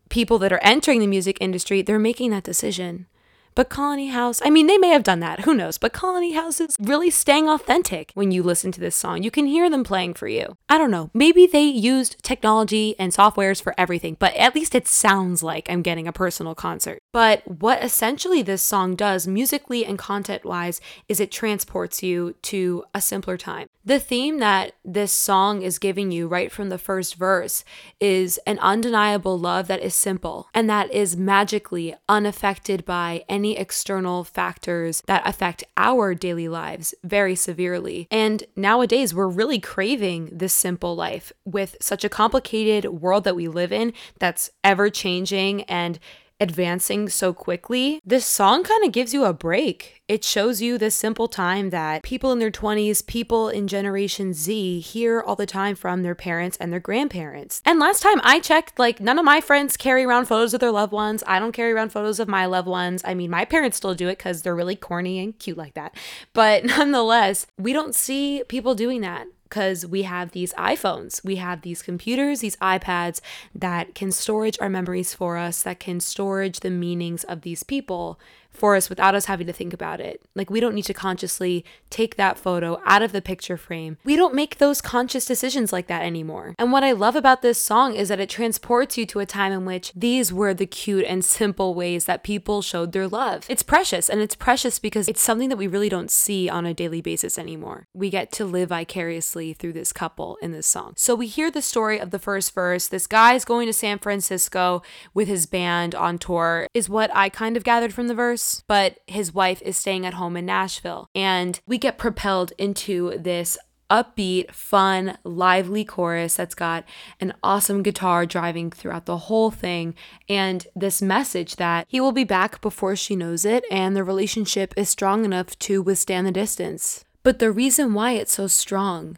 people 0.09 0.37
that 0.39 0.51
are 0.51 0.59
entering 0.61 0.99
the 0.99 1.07
music 1.07 1.37
industry, 1.39 1.81
they're 1.81 1.99
making 1.99 2.31
that 2.31 2.43
decision. 2.43 3.07
But 3.55 3.69
Colony 3.69 4.07
House, 4.07 4.41
I 4.43 4.49
mean, 4.49 4.67
they 4.67 4.77
may 4.77 4.89
have 4.89 5.03
done 5.03 5.19
that, 5.19 5.41
who 5.41 5.53
knows? 5.53 5.77
But 5.77 5.93
Colony 5.93 6.33
House 6.33 6.61
is 6.61 6.75
really 6.79 7.09
staying 7.09 7.49
authentic 7.49 8.11
when 8.13 8.31
you 8.31 8.43
listen 8.43 8.71
to 8.71 8.79
this 8.79 8.95
song. 8.95 9.23
You 9.23 9.31
can 9.31 9.45
hear 9.45 9.69
them 9.69 9.83
playing 9.83 10.13
for 10.13 10.27
you. 10.27 10.57
I 10.69 10.77
don't 10.77 10.91
know, 10.91 11.09
maybe 11.13 11.47
they 11.47 11.63
used 11.63 12.23
technology 12.23 12.95
and 12.97 13.11
softwares 13.11 13.61
for 13.61 13.75
everything, 13.77 14.15
but 14.19 14.33
at 14.35 14.55
least 14.55 14.75
it 14.75 14.87
sounds 14.87 15.43
like 15.43 15.69
I'm 15.69 15.81
getting 15.81 16.07
a 16.07 16.13
personal 16.13 16.55
concert. 16.55 16.99
But 17.11 17.45
what 17.45 17.83
essentially 17.83 18.41
this 18.41 18.61
song 18.61 18.95
does, 18.95 19.27
musically 19.27 19.85
and 19.85 19.97
content 19.97 20.45
wise, 20.45 20.79
is 21.09 21.19
it 21.19 21.31
transports 21.31 22.01
you 22.01 22.35
to 22.43 22.85
a 22.93 23.01
simpler 23.01 23.37
time. 23.37 23.67
The 23.83 23.99
theme 23.99 24.37
that 24.37 24.73
this 24.85 25.11
song 25.11 25.63
is 25.63 25.79
giving 25.79 26.11
you 26.11 26.27
right 26.27 26.51
from 26.51 26.69
the 26.69 26.77
first 26.77 27.15
verse 27.15 27.63
is 27.99 28.39
an 28.45 28.59
undeniable 28.59 29.39
love 29.39 29.67
that 29.67 29.81
is 29.81 29.95
simple 29.95 30.47
and 30.53 30.69
that 30.69 30.93
is 30.93 31.17
magically 31.17 31.95
unaffected 32.07 32.85
by 32.85 33.23
any 33.27 33.40
external 33.45 34.23
factors 34.23 35.01
that 35.07 35.21
affect 35.25 35.63
our 35.77 36.13
daily 36.13 36.47
lives 36.47 36.93
very 37.03 37.35
severely. 37.35 38.07
And 38.11 38.43
nowadays, 38.55 39.13
we're 39.13 39.27
really 39.27 39.59
craving 39.59 40.29
this 40.31 40.53
simple 40.53 40.95
life 40.95 41.31
with 41.45 41.75
such 41.81 42.03
a 42.03 42.09
complicated 42.09 42.85
world 42.85 43.23
that 43.23 43.35
we 43.35 43.47
live 43.47 43.71
in 43.71 43.93
that's 44.19 44.49
ever 44.63 44.89
changing 44.89 45.63
and 45.63 45.99
advancing 46.41 47.07
so 47.07 47.31
quickly, 47.31 48.01
this 48.03 48.25
song 48.25 48.63
kind 48.63 48.83
of 48.83 48.91
gives 48.91 49.13
you 49.13 49.23
a 49.23 49.31
break. 49.31 50.01
It 50.07 50.25
shows 50.25 50.61
you 50.61 50.77
this 50.77 50.95
simple 50.95 51.27
time 51.29 51.69
that 51.69 52.03
people 52.03 52.33
in 52.33 52.39
their 52.39 52.51
20s, 52.51 53.05
people 53.05 53.47
in 53.47 53.67
Generation 53.67 54.33
Z 54.33 54.79
hear 54.79 55.21
all 55.21 55.35
the 55.35 55.45
time 55.45 55.75
from 55.75 56.01
their 56.01 56.15
parents 56.15 56.57
and 56.57 56.73
their 56.73 56.79
grandparents. 56.79 57.61
And 57.63 57.79
last 57.79 58.01
time 58.01 58.19
I 58.23 58.39
checked, 58.39 58.79
like, 58.79 58.99
none 58.99 59.19
of 59.19 59.23
my 59.23 59.39
friends 59.39 59.77
carry 59.77 60.03
around 60.03 60.25
photos 60.25 60.53
of 60.53 60.59
their 60.59 60.71
loved 60.71 60.91
ones. 60.91 61.23
I 61.27 61.39
don't 61.39 61.53
carry 61.53 61.71
around 61.71 61.93
photos 61.93 62.19
of 62.19 62.27
my 62.27 62.47
loved 62.47 62.67
ones. 62.67 63.03
I 63.05 63.13
mean, 63.13 63.29
my 63.29 63.45
parents 63.45 63.77
still 63.77 63.93
do 63.93 64.09
it 64.09 64.17
because 64.17 64.41
they're 64.41 64.55
really 64.55 64.75
corny 64.75 65.19
and 65.19 65.37
cute 65.37 65.57
like 65.57 65.75
that. 65.75 65.95
But 66.33 66.65
nonetheless, 66.65 67.45
we 67.57 67.71
don't 67.71 67.95
see 67.95 68.43
people 68.49 68.75
doing 68.75 69.01
that 69.01 69.27
because 69.51 69.85
we 69.85 70.03
have 70.03 70.31
these 70.31 70.53
iPhones, 70.53 71.21
we 71.25 71.35
have 71.35 71.61
these 71.61 71.81
computers, 71.81 72.39
these 72.39 72.55
iPads 72.57 73.19
that 73.53 73.93
can 73.93 74.09
storage 74.09 74.57
our 74.61 74.69
memories 74.69 75.13
for 75.13 75.35
us, 75.35 75.61
that 75.63 75.77
can 75.77 75.99
storage 75.99 76.61
the 76.61 76.69
meanings 76.69 77.25
of 77.25 77.41
these 77.41 77.61
people 77.61 78.17
for 78.51 78.75
us 78.75 78.89
without 78.89 79.15
us 79.15 79.25
having 79.25 79.47
to 79.47 79.53
think 79.53 79.73
about 79.73 79.99
it. 79.99 80.21
Like, 80.35 80.49
we 80.49 80.59
don't 80.59 80.75
need 80.75 80.85
to 80.85 80.93
consciously 80.93 81.65
take 81.89 82.15
that 82.17 82.37
photo 82.37 82.81
out 82.85 83.01
of 83.01 83.11
the 83.11 83.21
picture 83.21 83.57
frame. 83.57 83.97
We 84.03 84.15
don't 84.15 84.35
make 84.35 84.57
those 84.57 84.81
conscious 84.81 85.25
decisions 85.25 85.73
like 85.73 85.87
that 85.87 86.03
anymore. 86.03 86.55
And 86.59 86.71
what 86.71 86.83
I 86.83 86.91
love 86.91 87.15
about 87.15 87.41
this 87.41 87.61
song 87.61 87.95
is 87.95 88.09
that 88.09 88.19
it 88.19 88.29
transports 88.29 88.97
you 88.97 89.05
to 89.07 89.19
a 89.19 89.25
time 89.25 89.51
in 89.51 89.65
which 89.65 89.91
these 89.95 90.31
were 90.31 90.53
the 90.53 90.65
cute 90.65 91.05
and 91.05 91.23
simple 91.23 91.73
ways 91.73 92.05
that 92.05 92.23
people 92.23 92.61
showed 92.61 92.91
their 92.91 93.07
love. 93.07 93.45
It's 93.49 93.63
precious, 93.63 94.09
and 94.09 94.21
it's 94.21 94.35
precious 94.35 94.79
because 94.79 95.07
it's 95.07 95.21
something 95.21 95.49
that 95.49 95.57
we 95.57 95.67
really 95.67 95.89
don't 95.89 96.11
see 96.11 96.49
on 96.49 96.65
a 96.65 96.73
daily 96.73 97.01
basis 97.01 97.37
anymore. 97.37 97.87
We 97.93 98.09
get 98.09 98.31
to 98.33 98.45
live 98.45 98.69
vicariously 98.69 99.53
through 99.53 99.73
this 99.73 99.93
couple 99.93 100.37
in 100.41 100.51
this 100.51 100.67
song. 100.67 100.93
So 100.97 101.15
we 101.15 101.27
hear 101.27 101.49
the 101.49 101.61
story 101.61 101.99
of 101.99 102.11
the 102.11 102.19
first 102.19 102.53
verse. 102.53 102.87
This 102.87 103.07
guy 103.07 103.33
is 103.33 103.45
going 103.45 103.67
to 103.67 103.73
San 103.73 103.99
Francisco 103.99 104.81
with 105.13 105.27
his 105.27 105.45
band 105.45 105.95
on 105.95 106.17
tour, 106.17 106.67
is 106.73 106.89
what 106.89 107.09
I 107.15 107.29
kind 107.29 107.57
of 107.57 107.63
gathered 107.63 107.93
from 107.93 108.07
the 108.07 108.13
verse 108.13 108.40
but 108.67 108.99
his 109.07 109.33
wife 109.33 109.61
is 109.61 109.77
staying 109.77 110.05
at 110.05 110.15
home 110.15 110.37
in 110.37 110.45
Nashville. 110.45 111.07
And 111.13 111.59
we 111.65 111.77
get 111.77 111.97
propelled 111.97 112.53
into 112.57 113.17
this 113.17 113.57
upbeat, 113.91 114.51
fun, 114.51 115.17
lively 115.25 115.83
chorus 115.83 116.35
that's 116.35 116.55
got 116.55 116.85
an 117.19 117.33
awesome 117.43 117.83
guitar 117.83 118.25
driving 118.25 118.71
throughout 118.71 119.05
the 119.05 119.17
whole 119.17 119.51
thing, 119.51 119.93
and 120.29 120.65
this 120.73 121.01
message 121.01 121.57
that 121.57 121.85
he 121.89 121.99
will 121.99 122.13
be 122.13 122.23
back 122.23 122.61
before 122.61 122.95
she 122.95 123.15
knows 123.17 123.43
it, 123.43 123.65
and 123.69 123.95
the 123.95 124.03
relationship 124.03 124.73
is 124.77 124.89
strong 124.89 125.25
enough 125.25 125.59
to 125.59 125.81
withstand 125.81 126.25
the 126.25 126.31
distance. 126.31 127.03
But 127.23 127.39
the 127.39 127.51
reason 127.51 127.93
why 127.93 128.13
it's 128.13 128.33
so 128.33 128.47
strong 128.47 129.17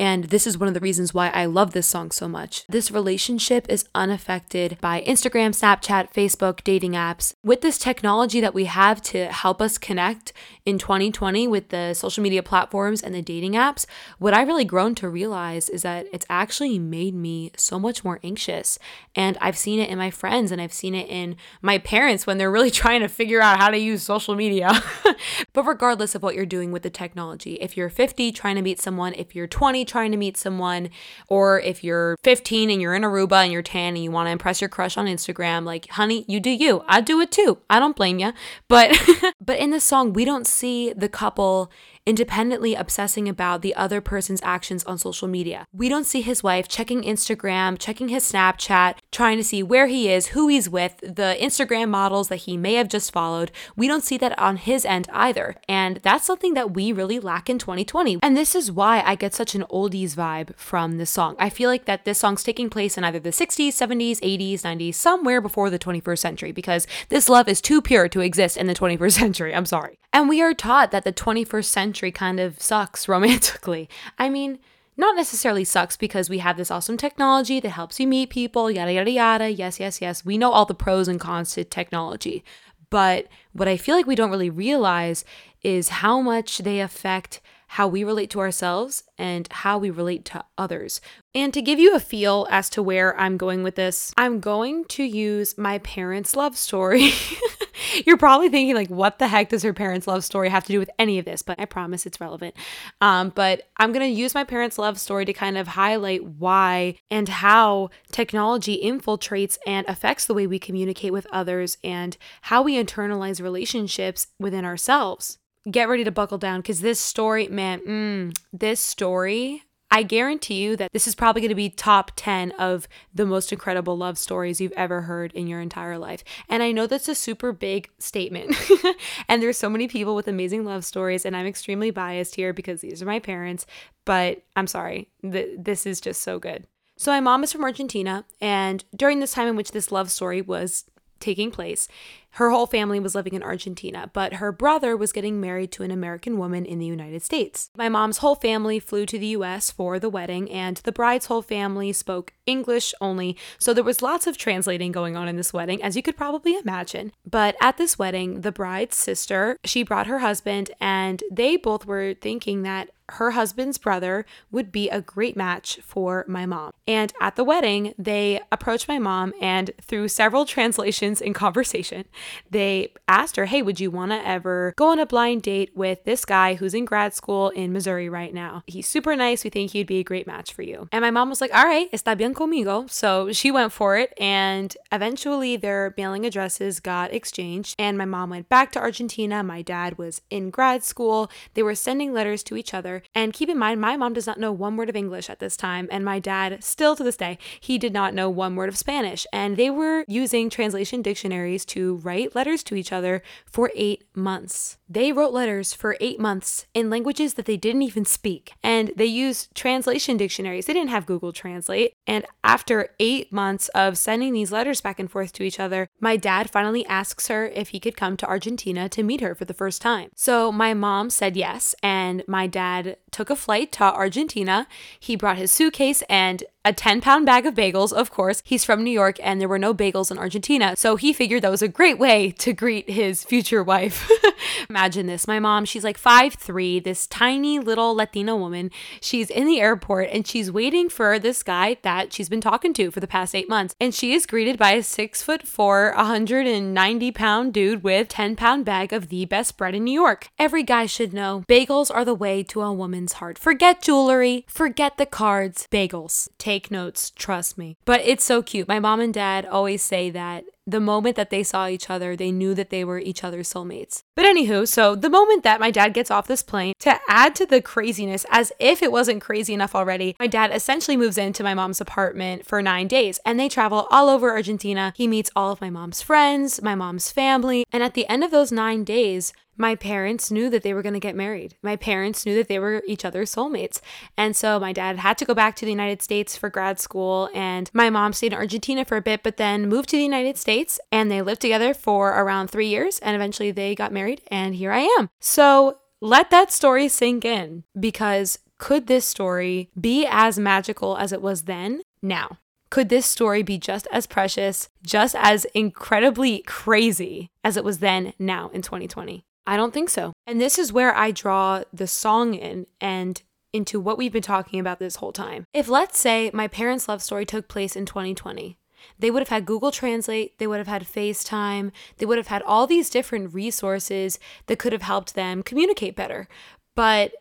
and 0.00 0.24
this 0.24 0.46
is 0.46 0.56
one 0.56 0.66
of 0.66 0.72
the 0.72 0.80
reasons 0.80 1.12
why 1.12 1.28
I 1.28 1.44
love 1.44 1.72
this 1.72 1.86
song 1.86 2.10
so 2.10 2.26
much. 2.26 2.66
This 2.68 2.90
relationship 2.90 3.66
is 3.68 3.84
unaffected 3.94 4.78
by 4.80 5.02
Instagram, 5.02 5.50
Snapchat, 5.50 6.14
Facebook, 6.14 6.64
dating 6.64 6.92
apps. 6.92 7.34
With 7.44 7.60
this 7.60 7.76
technology 7.76 8.40
that 8.40 8.54
we 8.54 8.64
have 8.64 9.02
to 9.02 9.26
help 9.26 9.60
us 9.60 9.76
connect 9.76 10.32
in 10.64 10.78
2020 10.78 11.46
with 11.48 11.68
the 11.68 11.92
social 11.92 12.22
media 12.22 12.42
platforms 12.42 13.02
and 13.02 13.14
the 13.14 13.20
dating 13.20 13.52
apps, 13.52 13.84
what 14.18 14.32
I've 14.32 14.48
really 14.48 14.64
grown 14.64 14.94
to 14.94 15.08
realize 15.10 15.68
is 15.68 15.82
that 15.82 16.06
it's 16.14 16.24
actually 16.30 16.78
made 16.78 17.14
me 17.14 17.50
so 17.58 17.78
much 17.78 18.02
more 18.02 18.20
anxious. 18.24 18.78
And 19.14 19.36
I've 19.38 19.58
seen 19.58 19.80
it 19.80 19.90
in 19.90 19.98
my 19.98 20.10
friends 20.10 20.50
and 20.50 20.62
I've 20.62 20.72
seen 20.72 20.94
it 20.94 21.10
in 21.10 21.36
my 21.60 21.76
parents 21.76 22.26
when 22.26 22.38
they're 22.38 22.50
really 22.50 22.70
trying 22.82 23.02
to 23.02 23.08
figure 23.08 23.42
out 23.42 23.58
how 23.58 23.68
to 23.68 23.76
use 23.76 24.02
social 24.02 24.34
media. 24.34 24.82
but 25.52 25.64
regardless 25.66 26.14
of 26.14 26.22
what 26.22 26.34
you're 26.34 26.46
doing 26.46 26.72
with 26.72 26.84
the 26.84 26.88
technology, 26.88 27.56
if 27.56 27.76
you're 27.76 27.90
50 27.90 28.32
trying 28.32 28.56
to 28.56 28.62
meet 28.62 28.80
someone, 28.80 29.12
if 29.12 29.34
you're 29.34 29.46
20 29.46 29.89
trying 29.90 30.12
to 30.12 30.16
meet 30.16 30.36
someone, 30.36 30.88
or 31.28 31.60
if 31.60 31.84
you're 31.84 32.16
15 32.22 32.70
and 32.70 32.80
you're 32.80 32.94
in 32.94 33.02
Aruba 33.02 33.42
and 33.42 33.52
you're 33.52 33.62
tan 33.62 33.94
and 33.94 34.02
you 34.02 34.10
want 34.10 34.28
to 34.28 34.30
impress 34.30 34.60
your 34.60 34.70
crush 34.70 34.96
on 34.96 35.06
Instagram, 35.06 35.64
like, 35.64 35.88
honey, 35.90 36.24
you 36.28 36.40
do 36.40 36.50
you. 36.50 36.82
I 36.88 37.00
do 37.00 37.20
it 37.20 37.30
too. 37.30 37.58
I 37.68 37.78
don't 37.78 37.96
blame 37.96 38.18
you. 38.18 38.32
But 38.68 38.96
but 39.40 39.58
in 39.58 39.70
this 39.70 39.84
song, 39.84 40.12
we 40.12 40.24
don't 40.24 40.46
see 40.46 40.92
the 40.92 41.08
couple 41.08 41.70
independently 42.10 42.74
obsessing 42.74 43.28
about 43.28 43.62
the 43.62 43.72
other 43.76 44.00
person's 44.00 44.40
actions 44.42 44.82
on 44.82 44.98
social 44.98 45.28
media. 45.28 45.64
We 45.72 45.88
don't 45.88 46.02
see 46.02 46.22
his 46.22 46.42
wife 46.42 46.66
checking 46.66 47.02
Instagram, 47.02 47.78
checking 47.78 48.08
his 48.08 48.24
Snapchat, 48.24 48.96
trying 49.12 49.36
to 49.36 49.44
see 49.44 49.62
where 49.62 49.86
he 49.86 50.10
is, 50.10 50.26
who 50.34 50.48
he's 50.48 50.68
with, 50.68 50.98
the 50.98 51.36
Instagram 51.40 51.88
models 51.88 52.26
that 52.28 52.44
he 52.46 52.56
may 52.56 52.74
have 52.74 52.88
just 52.88 53.12
followed. 53.12 53.52
We 53.76 53.86
don't 53.86 54.02
see 54.02 54.18
that 54.18 54.36
on 54.40 54.56
his 54.56 54.84
end 54.84 55.06
either. 55.12 55.54
And 55.68 56.00
that's 56.02 56.26
something 56.26 56.54
that 56.54 56.72
we 56.74 56.90
really 56.90 57.20
lack 57.20 57.48
in 57.48 57.60
2020. 57.60 58.18
And 58.24 58.36
this 58.36 58.56
is 58.56 58.72
why 58.72 59.04
I 59.06 59.14
get 59.14 59.32
such 59.32 59.54
an 59.54 59.62
oldies 59.70 60.16
vibe 60.16 60.56
from 60.56 60.98
this 60.98 61.10
song. 61.10 61.36
I 61.38 61.48
feel 61.48 61.70
like 61.70 61.84
that 61.84 62.04
this 62.04 62.18
song's 62.18 62.42
taking 62.42 62.68
place 62.68 62.98
in 62.98 63.04
either 63.04 63.20
the 63.20 63.30
60s, 63.30 63.68
70s, 63.68 64.18
80s, 64.18 64.62
90s, 64.62 64.94
somewhere 64.94 65.40
before 65.40 65.70
the 65.70 65.78
21st 65.78 66.18
century 66.18 66.50
because 66.50 66.88
this 67.08 67.28
love 67.28 67.48
is 67.48 67.60
too 67.60 67.80
pure 67.80 68.08
to 68.08 68.20
exist 68.20 68.56
in 68.56 68.66
the 68.66 68.74
21st 68.74 69.12
century. 69.20 69.54
I'm 69.54 69.64
sorry. 69.64 70.00
And 70.12 70.28
we 70.28 70.42
are 70.42 70.54
taught 70.54 70.90
that 70.90 71.04
the 71.04 71.12
21st 71.12 71.66
century 71.66 71.99
kind 72.08 72.40
of 72.40 72.60
sucks 72.60 73.08
romantically. 73.14 73.88
I 74.18 74.28
mean, 74.30 74.58
not 74.96 75.16
necessarily 75.16 75.64
sucks 75.64 75.96
because 75.96 76.28
we 76.30 76.38
have 76.38 76.56
this 76.56 76.70
awesome 76.70 76.96
technology 76.96 77.58
that 77.60 77.70
helps 77.70 77.98
you 77.98 78.06
meet 78.06 78.30
people, 78.30 78.70
yada, 78.70 78.92
yada, 78.92 79.10
yada. 79.10 79.50
Yes, 79.50 79.80
yes, 79.80 80.00
yes. 80.00 80.24
We 80.24 80.38
know 80.38 80.52
all 80.52 80.66
the 80.66 80.74
pros 80.74 81.08
and 81.08 81.18
cons 81.18 81.52
to 81.54 81.64
technology. 81.64 82.44
But 82.90 83.28
what 83.52 83.68
I 83.68 83.76
feel 83.76 83.96
like 83.96 84.06
we 84.06 84.14
don't 84.14 84.30
really 84.30 84.50
realize 84.50 85.24
is 85.62 85.88
how 85.88 86.20
much 86.20 86.58
they 86.58 86.80
affect 86.80 87.40
how 87.74 87.86
we 87.86 88.02
relate 88.02 88.28
to 88.28 88.40
ourselves 88.40 89.04
and 89.16 89.46
how 89.52 89.78
we 89.78 89.90
relate 89.90 90.24
to 90.24 90.44
others. 90.58 91.00
And 91.36 91.54
to 91.54 91.62
give 91.62 91.78
you 91.78 91.94
a 91.94 92.00
feel 92.00 92.48
as 92.50 92.68
to 92.70 92.82
where 92.82 93.16
I'm 93.16 93.36
going 93.36 93.62
with 93.62 93.76
this, 93.76 94.12
I'm 94.18 94.40
going 94.40 94.86
to 94.86 95.04
use 95.04 95.56
my 95.56 95.78
parents' 95.78 96.34
love 96.34 96.56
story. 96.56 97.12
You're 98.04 98.16
probably 98.16 98.48
thinking, 98.48 98.74
like, 98.74 98.88
what 98.88 99.20
the 99.20 99.28
heck 99.28 99.50
does 99.50 99.62
her 99.62 99.72
parents' 99.72 100.08
love 100.08 100.24
story 100.24 100.48
have 100.48 100.64
to 100.64 100.72
do 100.72 100.80
with 100.80 100.90
any 100.98 101.20
of 101.20 101.24
this? 101.24 101.42
But 101.42 101.60
I 101.60 101.64
promise 101.64 102.06
it's 102.06 102.20
relevant. 102.20 102.56
Um, 103.00 103.28
but 103.36 103.68
I'm 103.76 103.92
going 103.92 104.12
to 104.12 104.20
use 104.20 104.34
my 104.34 104.42
parents' 104.42 104.76
love 104.76 104.98
story 104.98 105.24
to 105.24 105.32
kind 105.32 105.56
of 105.56 105.68
highlight 105.68 106.24
why 106.24 106.96
and 107.08 107.28
how 107.28 107.90
technology 108.10 108.80
infiltrates 108.82 109.58
and 109.64 109.88
affects 109.88 110.26
the 110.26 110.34
way 110.34 110.48
we 110.48 110.58
communicate 110.58 111.12
with 111.12 111.28
others 111.30 111.78
and 111.84 112.16
how 112.42 112.62
we 112.62 112.82
internalize 112.82 113.40
relationships 113.40 114.26
within 114.40 114.64
ourselves 114.64 115.38
get 115.70 115.88
ready 115.88 116.04
to 116.04 116.10
buckle 116.10 116.38
down 116.38 116.60
because 116.60 116.80
this 116.80 117.00
story, 117.00 117.48
man, 117.48 117.80
mm, 117.80 118.38
this 118.52 118.80
story, 118.80 119.64
I 119.90 120.04
guarantee 120.04 120.62
you 120.62 120.76
that 120.76 120.92
this 120.92 121.08
is 121.08 121.16
probably 121.16 121.42
going 121.42 121.48
to 121.48 121.56
be 121.56 121.68
top 121.68 122.12
10 122.14 122.52
of 122.52 122.86
the 123.12 123.26
most 123.26 123.52
incredible 123.52 123.98
love 123.98 124.18
stories 124.18 124.60
you've 124.60 124.72
ever 124.72 125.02
heard 125.02 125.32
in 125.32 125.48
your 125.48 125.60
entire 125.60 125.98
life. 125.98 126.22
And 126.48 126.62
I 126.62 126.70
know 126.70 126.86
that's 126.86 127.08
a 127.08 127.14
super 127.14 127.52
big 127.52 127.90
statement. 127.98 128.54
and 129.28 129.42
there's 129.42 129.58
so 129.58 129.68
many 129.68 129.88
people 129.88 130.14
with 130.14 130.28
amazing 130.28 130.64
love 130.64 130.84
stories, 130.84 131.26
and 131.26 131.36
I'm 131.36 131.46
extremely 131.46 131.90
biased 131.90 132.36
here 132.36 132.52
because 132.52 132.82
these 132.82 133.02
are 133.02 133.06
my 133.06 133.18
parents, 133.18 133.66
but 134.04 134.42
I'm 134.54 134.68
sorry, 134.68 135.08
th- 135.22 135.56
this 135.58 135.86
is 135.86 136.00
just 136.00 136.22
so 136.22 136.38
good. 136.38 136.66
So, 136.96 137.10
my 137.10 137.20
mom 137.20 137.42
is 137.42 137.50
from 137.50 137.64
Argentina, 137.64 138.26
and 138.42 138.84
during 138.94 139.20
this 139.20 139.32
time 139.32 139.48
in 139.48 139.56
which 139.56 139.72
this 139.72 139.90
love 139.90 140.10
story 140.10 140.42
was 140.42 140.84
taking 141.18 141.50
place, 141.50 141.88
her 142.32 142.50
whole 142.50 142.66
family 142.66 143.00
was 143.00 143.14
living 143.14 143.34
in 143.34 143.42
Argentina, 143.42 144.10
but 144.12 144.34
her 144.34 144.52
brother 144.52 144.96
was 144.96 145.12
getting 145.12 145.40
married 145.40 145.72
to 145.72 145.82
an 145.82 145.90
American 145.90 146.38
woman 146.38 146.64
in 146.64 146.78
the 146.78 146.86
United 146.86 147.22
States. 147.22 147.70
My 147.76 147.88
mom's 147.88 148.18
whole 148.18 148.34
family 148.34 148.78
flew 148.78 149.06
to 149.06 149.18
the 149.18 149.28
US 149.28 149.70
for 149.70 149.98
the 149.98 150.10
wedding, 150.10 150.50
and 150.50 150.76
the 150.78 150.92
bride's 150.92 151.26
whole 151.26 151.42
family 151.42 151.92
spoke 151.92 152.32
English 152.46 152.94
only, 153.00 153.36
so 153.58 153.74
there 153.74 153.84
was 153.84 154.02
lots 154.02 154.26
of 154.26 154.36
translating 154.36 154.92
going 154.92 155.16
on 155.16 155.28
in 155.28 155.36
this 155.36 155.52
wedding, 155.52 155.82
as 155.82 155.96
you 155.96 156.02
could 156.02 156.16
probably 156.16 156.56
imagine. 156.56 157.12
But 157.28 157.56
at 157.60 157.76
this 157.76 157.98
wedding, 157.98 158.42
the 158.42 158.52
bride's 158.52 158.96
sister, 158.96 159.56
she 159.64 159.82
brought 159.82 160.06
her 160.06 160.20
husband, 160.20 160.70
and 160.80 161.22
they 161.30 161.56
both 161.56 161.86
were 161.86 162.14
thinking 162.14 162.62
that 162.62 162.90
her 163.14 163.32
husband's 163.32 163.78
brother 163.78 164.24
would 164.50 164.70
be 164.70 164.88
a 164.88 165.00
great 165.00 165.36
match 165.36 165.80
for 165.82 166.24
my 166.28 166.46
mom. 166.46 166.72
And 166.86 167.12
at 167.20 167.36
the 167.36 167.44
wedding, 167.44 167.94
they 167.98 168.40
approached 168.52 168.88
my 168.88 168.98
mom, 168.98 169.32
and 169.40 169.72
through 169.80 170.08
several 170.08 170.44
translations 170.44 171.20
and 171.20 171.34
conversation, 171.34 172.04
they 172.50 172.92
asked 173.08 173.36
her, 173.36 173.46
Hey, 173.46 173.62
would 173.62 173.80
you 173.80 173.90
want 173.90 174.12
to 174.12 174.26
ever 174.26 174.74
go 174.76 174.88
on 174.88 174.98
a 174.98 175.06
blind 175.06 175.42
date 175.42 175.70
with 175.74 176.04
this 176.04 176.24
guy 176.24 176.54
who's 176.54 176.74
in 176.74 176.84
grad 176.84 177.14
school 177.14 177.50
in 177.50 177.72
Missouri 177.72 178.08
right 178.08 178.32
now? 178.32 178.62
He's 178.66 178.88
super 178.88 179.16
nice. 179.16 179.44
We 179.44 179.50
think 179.50 179.72
he'd 179.72 179.86
be 179.86 179.98
a 179.98 180.04
great 180.04 180.26
match 180.26 180.52
for 180.52 180.62
you. 180.62 180.88
And 180.92 181.02
my 181.02 181.10
mom 181.10 181.28
was 181.28 181.40
like, 181.40 181.54
All 181.54 181.64
right, 181.64 181.90
está 181.92 182.16
bien 182.16 182.34
conmigo. 182.34 182.90
So 182.90 183.32
she 183.32 183.50
went 183.50 183.72
for 183.72 183.96
it. 183.96 184.12
And 184.18 184.76
eventually 184.92 185.56
their 185.56 185.94
mailing 185.96 186.26
addresses 186.26 186.80
got 186.80 187.12
exchanged. 187.12 187.74
And 187.78 187.96
my 187.96 188.04
mom 188.04 188.30
went 188.30 188.48
back 188.48 188.72
to 188.72 188.80
Argentina. 188.80 189.42
My 189.42 189.62
dad 189.62 189.98
was 189.98 190.20
in 190.30 190.50
grad 190.50 190.84
school. 190.84 191.30
They 191.54 191.62
were 191.62 191.74
sending 191.74 192.12
letters 192.12 192.42
to 192.44 192.56
each 192.56 192.74
other. 192.74 193.02
And 193.14 193.32
keep 193.32 193.48
in 193.48 193.58
mind, 193.58 193.80
my 193.80 193.96
mom 193.96 194.12
does 194.12 194.26
not 194.26 194.38
know 194.38 194.52
one 194.52 194.76
word 194.76 194.88
of 194.88 194.96
English 194.96 195.30
at 195.30 195.38
this 195.38 195.56
time. 195.56 195.88
And 195.90 196.04
my 196.04 196.18
dad, 196.18 196.62
still 196.62 196.96
to 196.96 197.04
this 197.04 197.16
day, 197.16 197.38
he 197.60 197.78
did 197.78 197.92
not 197.92 198.14
know 198.14 198.28
one 198.30 198.56
word 198.56 198.68
of 198.68 198.78
Spanish. 198.78 199.26
And 199.32 199.56
they 199.56 199.70
were 199.70 200.04
using 200.06 200.50
translation 200.50 201.02
dictionaries 201.02 201.64
to 201.66 201.96
write 202.10 202.34
letters 202.34 202.64
to 202.64 202.74
each 202.74 202.92
other 202.92 203.22
for 203.46 203.70
eight 203.76 204.02
months. 204.16 204.78
They 204.88 205.12
wrote 205.12 205.32
letters 205.32 205.72
for 205.72 205.96
eight 206.00 206.18
months 206.18 206.66
in 206.74 206.90
languages 206.90 207.34
that 207.34 207.46
they 207.46 207.56
didn't 207.56 207.82
even 207.82 208.04
speak. 208.04 208.54
And 208.64 208.90
they 208.96 209.06
used 209.06 209.54
translation 209.54 210.16
dictionaries. 210.16 210.66
They 210.66 210.72
didn't 210.72 210.90
have 210.90 211.06
Google 211.06 211.32
Translate. 211.32 211.92
And 212.08 212.24
after 212.42 212.88
eight 212.98 213.32
months 213.32 213.68
of 213.68 213.96
sending 213.96 214.32
these 214.32 214.50
letters 214.50 214.80
back 214.80 214.98
and 214.98 215.08
forth 215.08 215.32
to 215.34 215.44
each 215.44 215.60
other, 215.60 215.86
my 216.00 216.16
dad 216.16 216.50
finally 216.50 216.84
asks 216.86 217.28
her 217.28 217.46
if 217.46 217.68
he 217.68 217.78
could 217.78 217.96
come 217.96 218.16
to 218.16 218.26
Argentina 218.26 218.88
to 218.88 219.04
meet 219.04 219.20
her 219.20 219.36
for 219.36 219.44
the 219.44 219.54
first 219.54 219.80
time. 219.80 220.10
So 220.16 220.50
my 220.50 220.74
mom 220.74 221.10
said 221.10 221.36
yes. 221.36 221.76
And 221.82 222.24
my 222.26 222.48
dad 222.48 222.96
took 223.12 223.30
a 223.30 223.36
flight 223.36 223.70
to 223.72 223.84
Argentina. 223.84 224.66
He 224.98 225.14
brought 225.14 225.38
his 225.38 225.52
suitcase 225.52 226.02
and 226.10 226.42
a 226.62 226.72
10 226.72 227.00
pound 227.00 227.24
bag 227.24 227.46
of 227.46 227.54
bagels, 227.54 227.92
of 227.92 228.10
course. 228.10 228.42
He's 228.44 228.64
from 228.64 228.84
New 228.84 228.90
York 228.90 229.16
and 229.22 229.40
there 229.40 229.48
were 229.48 229.58
no 229.58 229.72
bagels 229.72 230.10
in 230.10 230.18
Argentina. 230.18 230.74
So 230.76 230.96
he 230.96 231.12
figured 231.12 231.42
that 231.42 231.50
was 231.50 231.62
a 231.62 231.68
great 231.68 231.98
way 231.98 232.32
to 232.32 232.52
greet 232.52 232.90
his 232.90 233.24
future 233.24 233.62
wife. 233.62 234.10
Imagine 234.68 235.06
this. 235.06 235.26
My 235.26 235.38
mom, 235.38 235.64
she's 235.64 235.84
like 235.84 235.96
five 235.96 236.34
three, 236.34 236.78
this 236.78 237.06
tiny 237.06 237.58
little 237.58 237.94
Latina 237.94 238.36
woman. 238.36 238.70
She's 239.00 239.30
in 239.30 239.46
the 239.46 239.60
airport 239.60 240.10
and 240.10 240.26
she's 240.26 240.52
waiting 240.52 240.90
for 240.90 241.18
this 241.18 241.42
guy 241.42 241.78
that 241.82 242.12
she's 242.12 242.28
been 242.28 242.42
talking 242.42 242.74
to 242.74 242.90
for 242.90 243.00
the 243.00 243.06
past 243.06 243.34
eight 243.34 243.48
months. 243.48 243.74
And 243.80 243.94
she 243.94 244.12
is 244.12 244.26
greeted 244.26 244.58
by 244.58 244.72
a 244.72 244.82
six 244.82 245.22
foot 245.22 245.46
four, 245.46 245.94
190 245.96 247.12
pound 247.12 247.54
dude 247.54 247.82
with 247.82 248.08
10 248.08 248.36
pound 248.36 248.66
bag 248.66 248.92
of 248.92 249.08
the 249.08 249.24
best 249.24 249.56
bread 249.56 249.74
in 249.74 249.84
New 249.84 249.94
York. 249.94 250.28
Every 250.38 250.62
guy 250.62 250.84
should 250.84 251.14
know 251.14 251.44
bagels 251.48 251.94
are 251.94 252.04
the 252.04 252.14
way 252.14 252.42
to 252.44 252.60
a 252.60 252.72
woman's 252.72 253.14
heart. 253.14 253.38
Forget 253.38 253.80
jewelry, 253.80 254.44
forget 254.46 254.98
the 254.98 255.06
cards, 255.06 255.66
bagels. 255.70 256.28
Take 256.36 256.49
notes, 256.70 257.10
trust 257.10 257.56
me. 257.56 257.76
But 257.84 258.00
it's 258.00 258.24
so 258.24 258.42
cute. 258.42 258.66
My 258.66 258.80
mom 258.80 259.00
and 259.00 259.14
dad 259.14 259.46
always 259.46 259.82
say 259.82 260.10
that 260.10 260.44
the 260.66 260.80
moment 260.80 261.16
that 261.16 261.30
they 261.30 261.42
saw 261.42 261.66
each 261.66 261.90
other, 261.90 262.16
they 262.16 262.30
knew 262.30 262.54
that 262.54 262.70
they 262.70 262.84
were 262.84 262.98
each 262.98 263.24
other's 263.24 263.52
soulmates. 263.52 264.02
But 264.14 264.24
anywho, 264.24 264.68
so 264.68 264.94
the 264.94 265.10
moment 265.10 265.42
that 265.42 265.60
my 265.60 265.70
dad 265.70 265.94
gets 265.94 266.10
off 266.10 266.26
this 266.26 266.42
plane, 266.42 266.74
to 266.80 266.98
add 267.08 267.34
to 267.36 267.46
the 267.46 267.60
craziness, 267.60 268.26
as 268.30 268.52
if 268.58 268.82
it 268.82 268.92
wasn't 268.92 269.22
crazy 269.22 269.54
enough 269.54 269.74
already, 269.74 270.16
my 270.18 270.26
dad 270.26 270.50
essentially 270.52 270.96
moves 270.96 271.18
into 271.18 271.42
my 271.42 271.54
mom's 271.54 271.80
apartment 271.80 272.46
for 272.46 272.62
nine 272.62 272.88
days 272.88 273.18
and 273.24 273.38
they 273.38 273.48
travel 273.48 273.88
all 273.90 274.08
over 274.08 274.30
Argentina. 274.30 274.92
He 274.96 275.08
meets 275.08 275.30
all 275.34 275.50
of 275.50 275.60
my 275.60 275.70
mom's 275.70 276.02
friends, 276.02 276.62
my 276.62 276.74
mom's 276.74 277.10
family, 277.10 277.64
and 277.72 277.82
at 277.82 277.94
the 277.94 278.08
end 278.08 278.24
of 278.24 278.30
those 278.30 278.52
nine 278.52 278.84
days, 278.84 279.32
my 279.60 279.74
parents 279.74 280.30
knew 280.30 280.48
that 280.48 280.62
they 280.62 280.72
were 280.72 280.80
going 280.80 280.94
to 280.94 281.00
get 281.00 281.14
married. 281.14 281.54
My 281.62 281.76
parents 281.76 282.24
knew 282.24 282.34
that 282.36 282.48
they 282.48 282.58
were 282.58 282.82
each 282.88 283.04
other's 283.04 283.34
soulmates. 283.34 283.82
And 284.16 284.34
so 284.34 284.58
my 284.58 284.72
dad 284.72 284.96
had 284.96 285.18
to 285.18 285.26
go 285.26 285.34
back 285.34 285.54
to 285.56 285.66
the 285.66 285.70
United 285.70 286.00
States 286.00 286.34
for 286.34 286.48
grad 286.48 286.80
school, 286.80 287.28
and 287.34 287.70
my 287.74 287.90
mom 287.90 288.14
stayed 288.14 288.32
in 288.32 288.38
Argentina 288.38 288.86
for 288.86 288.96
a 288.96 289.02
bit, 289.02 289.22
but 289.22 289.36
then 289.36 289.68
moved 289.68 289.90
to 289.90 289.96
the 289.98 290.02
United 290.02 290.38
States 290.38 290.49
and 290.90 291.10
they 291.10 291.22
lived 291.22 291.40
together 291.40 291.74
for 291.74 292.10
around 292.10 292.48
three 292.48 292.68
years. 292.68 292.98
And 293.00 293.14
eventually 293.14 293.50
they 293.50 293.74
got 293.74 293.92
married, 293.92 294.22
and 294.28 294.54
here 294.54 294.72
I 294.72 294.80
am. 294.98 295.08
So 295.20 295.78
let 296.00 296.30
that 296.30 296.50
story 296.52 296.88
sink 296.88 297.24
in 297.24 297.64
because 297.78 298.38
could 298.58 298.86
this 298.86 299.06
story 299.06 299.70
be 299.80 300.06
as 300.10 300.38
magical 300.38 300.96
as 300.96 301.12
it 301.12 301.22
was 301.22 301.42
then? 301.42 301.82
Now, 302.02 302.38
could 302.70 302.88
this 302.88 303.06
story 303.06 303.42
be 303.42 303.58
just 303.58 303.86
as 303.92 304.06
precious, 304.06 304.68
just 304.84 305.14
as 305.18 305.44
incredibly 305.54 306.40
crazy 306.46 307.28
as 307.42 307.56
it 307.56 307.64
was 307.64 307.78
then, 307.78 308.12
now 308.18 308.50
in 308.52 308.62
2020? 308.62 309.24
I 309.46 309.56
don't 309.56 309.74
think 309.74 309.90
so. 309.90 310.12
And 310.26 310.40
this 310.40 310.58
is 310.58 310.72
where 310.72 310.94
I 310.94 311.10
draw 311.10 311.64
the 311.72 311.86
song 311.86 312.34
in 312.34 312.66
and 312.80 313.20
into 313.52 313.80
what 313.80 313.98
we've 313.98 314.12
been 314.12 314.22
talking 314.22 314.60
about 314.60 314.78
this 314.78 314.96
whole 314.96 315.12
time. 315.12 315.44
If 315.52 315.68
let's 315.68 315.98
say 315.98 316.30
my 316.32 316.46
parents' 316.46 316.88
love 316.88 317.02
story 317.02 317.26
took 317.26 317.48
place 317.48 317.74
in 317.74 317.86
2020, 317.86 318.56
they 318.98 319.10
would 319.10 319.20
have 319.20 319.28
had 319.28 319.46
Google 319.46 319.70
Translate, 319.70 320.38
they 320.38 320.46
would 320.46 320.58
have 320.58 320.66
had 320.66 320.86
FaceTime, 320.86 321.72
they 321.98 322.06
would 322.06 322.18
have 322.18 322.28
had 322.28 322.42
all 322.42 322.66
these 322.66 322.90
different 322.90 323.34
resources 323.34 324.18
that 324.46 324.58
could 324.58 324.72
have 324.72 324.82
helped 324.82 325.14
them 325.14 325.42
communicate 325.42 325.96
better. 325.96 326.28
But 326.74 327.12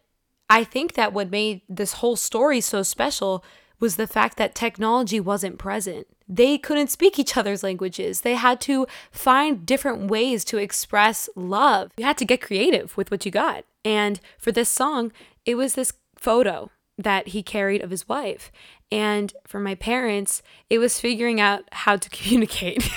I 0.49 0.63
think 0.63 0.93
that 0.93 1.13
what 1.13 1.29
made 1.29 1.61
this 1.69 1.93
whole 1.93 2.15
story 2.15 2.61
so 2.61 2.83
special 2.83 3.43
was 3.79 3.95
the 3.95 4.07
fact 4.07 4.37
that 4.37 4.55
technology 4.55 5.19
wasn't 5.19 5.57
present. 5.57 6.07
They 6.27 6.57
couldn't 6.57 6.89
speak 6.89 7.17
each 7.17 7.37
other's 7.37 7.63
languages. 7.63 8.21
They 8.21 8.35
had 8.35 8.61
to 8.61 8.85
find 9.11 9.65
different 9.65 10.11
ways 10.11 10.43
to 10.45 10.57
express 10.57 11.29
love. 11.35 11.91
You 11.97 12.05
had 12.05 12.17
to 12.17 12.25
get 12.25 12.41
creative 12.41 12.95
with 12.97 13.09
what 13.09 13.25
you 13.25 13.31
got. 13.31 13.65
And 13.83 14.19
for 14.37 14.51
this 14.51 14.69
song, 14.69 15.11
it 15.45 15.55
was 15.55 15.73
this 15.75 15.93
photo 16.15 16.69
that 16.99 17.29
he 17.29 17.41
carried 17.41 17.81
of 17.81 17.89
his 17.89 18.07
wife. 18.07 18.51
And 18.91 19.33
for 19.47 19.59
my 19.59 19.73
parents, 19.73 20.43
it 20.69 20.79
was 20.79 20.99
figuring 20.99 21.39
out 21.39 21.63
how 21.71 21.95
to 21.95 22.09
communicate. 22.09 22.87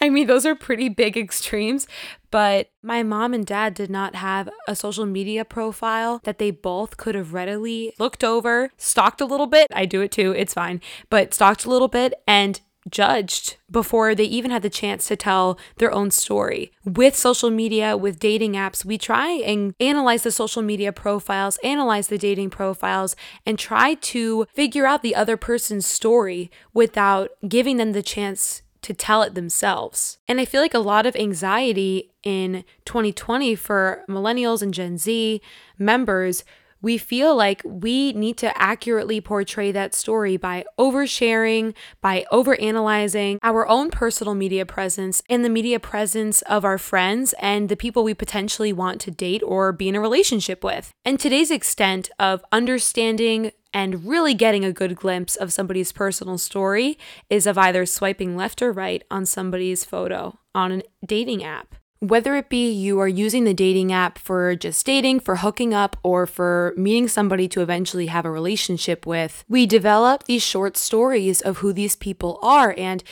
I 0.00 0.08
mean, 0.08 0.26
those 0.26 0.46
are 0.46 0.54
pretty 0.54 0.88
big 0.88 1.16
extremes, 1.16 1.86
but 2.30 2.70
my 2.82 3.02
mom 3.02 3.34
and 3.34 3.44
dad 3.44 3.74
did 3.74 3.90
not 3.90 4.14
have 4.14 4.48
a 4.66 4.74
social 4.74 5.06
media 5.06 5.44
profile 5.44 6.20
that 6.24 6.38
they 6.38 6.50
both 6.50 6.96
could 6.96 7.14
have 7.14 7.34
readily 7.34 7.92
looked 7.98 8.24
over, 8.24 8.70
stalked 8.76 9.20
a 9.20 9.26
little 9.26 9.46
bit. 9.46 9.66
I 9.74 9.84
do 9.84 10.00
it 10.00 10.12
too, 10.12 10.32
it's 10.32 10.54
fine, 10.54 10.80
but 11.10 11.34
stalked 11.34 11.64
a 11.64 11.70
little 11.70 11.88
bit 11.88 12.14
and 12.26 12.60
judged 12.90 13.56
before 13.70 14.14
they 14.14 14.24
even 14.24 14.50
had 14.50 14.62
the 14.62 14.70
chance 14.70 15.08
to 15.08 15.16
tell 15.16 15.58
their 15.76 15.92
own 15.92 16.10
story. 16.10 16.72
With 16.84 17.16
social 17.16 17.50
media, 17.50 17.96
with 17.96 18.18
dating 18.18 18.52
apps, 18.52 18.84
we 18.84 18.98
try 18.98 19.30
and 19.30 19.74
analyze 19.80 20.22
the 20.22 20.30
social 20.30 20.62
media 20.62 20.92
profiles, 20.92 21.58
analyze 21.64 22.08
the 22.08 22.18
dating 22.18 22.50
profiles, 22.50 23.16
and 23.44 23.58
try 23.58 23.94
to 23.94 24.46
figure 24.54 24.86
out 24.86 25.02
the 25.02 25.14
other 25.14 25.36
person's 25.36 25.86
story 25.86 26.50
without 26.72 27.30
giving 27.46 27.76
them 27.76 27.92
the 27.92 28.02
chance 28.02 28.62
to 28.82 28.94
tell 28.94 29.22
it 29.22 29.34
themselves. 29.34 30.18
And 30.28 30.40
I 30.40 30.44
feel 30.44 30.62
like 30.62 30.74
a 30.74 30.78
lot 30.78 31.04
of 31.04 31.16
anxiety 31.16 32.12
in 32.22 32.64
2020 32.84 33.54
for 33.54 34.04
millennials 34.08 34.62
and 34.62 34.72
Gen 34.72 34.98
Z 34.98 35.40
members 35.78 36.44
we 36.80 36.98
feel 36.98 37.34
like 37.34 37.62
we 37.64 38.12
need 38.12 38.36
to 38.38 38.56
accurately 38.60 39.20
portray 39.20 39.72
that 39.72 39.94
story 39.94 40.36
by 40.36 40.64
oversharing, 40.78 41.74
by 42.00 42.24
overanalyzing 42.32 43.38
our 43.42 43.66
own 43.68 43.90
personal 43.90 44.34
media 44.34 44.64
presence 44.64 45.22
and 45.28 45.44
the 45.44 45.48
media 45.48 45.80
presence 45.80 46.42
of 46.42 46.64
our 46.64 46.78
friends 46.78 47.34
and 47.40 47.68
the 47.68 47.76
people 47.76 48.04
we 48.04 48.14
potentially 48.14 48.72
want 48.72 49.00
to 49.00 49.10
date 49.10 49.42
or 49.44 49.72
be 49.72 49.88
in 49.88 49.96
a 49.96 50.00
relationship 50.00 50.62
with. 50.62 50.92
And 51.04 51.18
today's 51.18 51.50
extent 51.50 52.10
of 52.18 52.44
understanding 52.52 53.52
and 53.72 54.06
really 54.06 54.34
getting 54.34 54.64
a 54.64 54.72
good 54.72 54.96
glimpse 54.96 55.36
of 55.36 55.52
somebody's 55.52 55.92
personal 55.92 56.38
story 56.38 56.98
is 57.28 57.46
of 57.46 57.58
either 57.58 57.84
swiping 57.84 58.36
left 58.36 58.62
or 58.62 58.72
right 58.72 59.02
on 59.10 59.26
somebody's 59.26 59.84
photo 59.84 60.38
on 60.54 60.72
a 60.72 60.82
dating 61.06 61.44
app. 61.44 61.74
Whether 62.00 62.36
it 62.36 62.48
be 62.48 62.70
you 62.70 63.00
are 63.00 63.08
using 63.08 63.44
the 63.44 63.54
dating 63.54 63.92
app 63.92 64.18
for 64.18 64.54
just 64.54 64.86
dating, 64.86 65.20
for 65.20 65.36
hooking 65.36 65.74
up, 65.74 65.96
or 66.02 66.26
for 66.26 66.72
meeting 66.76 67.08
somebody 67.08 67.48
to 67.48 67.60
eventually 67.60 68.06
have 68.06 68.24
a 68.24 68.30
relationship 68.30 69.06
with, 69.06 69.44
we 69.48 69.66
develop 69.66 70.24
these 70.24 70.42
short 70.42 70.76
stories 70.76 71.40
of 71.40 71.58
who 71.58 71.72
these 71.72 71.96
people 71.96 72.38
are. 72.40 72.74
And 72.78 73.02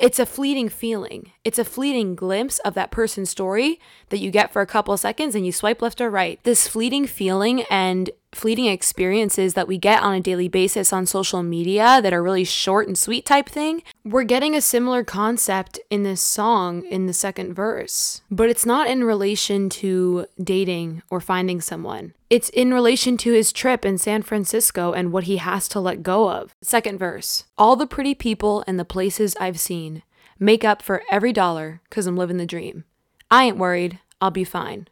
it's 0.00 0.18
a 0.18 0.26
fleeting 0.26 0.68
feeling. 0.68 1.32
It's 1.44 1.58
a 1.58 1.64
fleeting 1.64 2.14
glimpse 2.14 2.58
of 2.60 2.74
that 2.74 2.90
person's 2.90 3.30
story 3.30 3.80
that 4.08 4.18
you 4.18 4.30
get 4.30 4.52
for 4.52 4.62
a 4.62 4.66
couple 4.66 4.96
seconds 4.96 5.34
and 5.34 5.44
you 5.44 5.52
swipe 5.52 5.82
left 5.82 6.00
or 6.00 6.10
right. 6.10 6.42
This 6.42 6.66
fleeting 6.66 7.06
feeling 7.06 7.62
and 7.70 8.10
fleeting 8.36 8.66
experiences 8.66 9.54
that 9.54 9.68
we 9.68 9.78
get 9.78 10.02
on 10.02 10.14
a 10.14 10.20
daily 10.20 10.48
basis 10.48 10.92
on 10.92 11.06
social 11.06 11.42
media 11.42 12.00
that 12.02 12.12
are 12.12 12.22
really 12.22 12.44
short 12.44 12.86
and 12.86 12.96
sweet 12.96 13.24
type 13.24 13.48
thing, 13.48 13.82
we're 14.04 14.24
getting 14.24 14.54
a 14.54 14.60
similar 14.60 15.04
concept 15.04 15.78
in 15.90 16.02
this 16.02 16.20
song 16.20 16.84
in 16.86 17.06
the 17.06 17.12
second 17.12 17.54
verse. 17.54 18.22
But 18.30 18.50
it's 18.50 18.66
not 18.66 18.88
in 18.88 19.04
relation 19.04 19.68
to 19.70 20.26
dating 20.42 21.02
or 21.10 21.20
finding 21.20 21.60
someone. 21.60 22.14
It's 22.30 22.48
in 22.48 22.74
relation 22.74 23.16
to 23.18 23.32
his 23.32 23.52
trip 23.52 23.84
in 23.84 23.98
San 23.98 24.22
Francisco 24.22 24.92
and 24.92 25.12
what 25.12 25.24
he 25.24 25.36
has 25.36 25.68
to 25.68 25.80
let 25.80 26.02
go 26.02 26.30
of. 26.30 26.54
Second 26.62 26.98
verse 26.98 27.44
All 27.56 27.76
the 27.76 27.86
pretty 27.86 28.14
people 28.14 28.64
and 28.66 28.78
the 28.78 28.84
places 28.84 29.36
I've 29.40 29.60
seen 29.60 30.02
make 30.38 30.64
up 30.64 30.82
for 30.82 31.02
every 31.10 31.32
dollar 31.32 31.80
because 31.88 32.06
I'm 32.06 32.16
living 32.16 32.38
the 32.38 32.46
dream. 32.46 32.84
I 33.30 33.44
ain't 33.44 33.56
worried, 33.56 34.00
I'll 34.20 34.30
be 34.30 34.44
fine. 34.44 34.88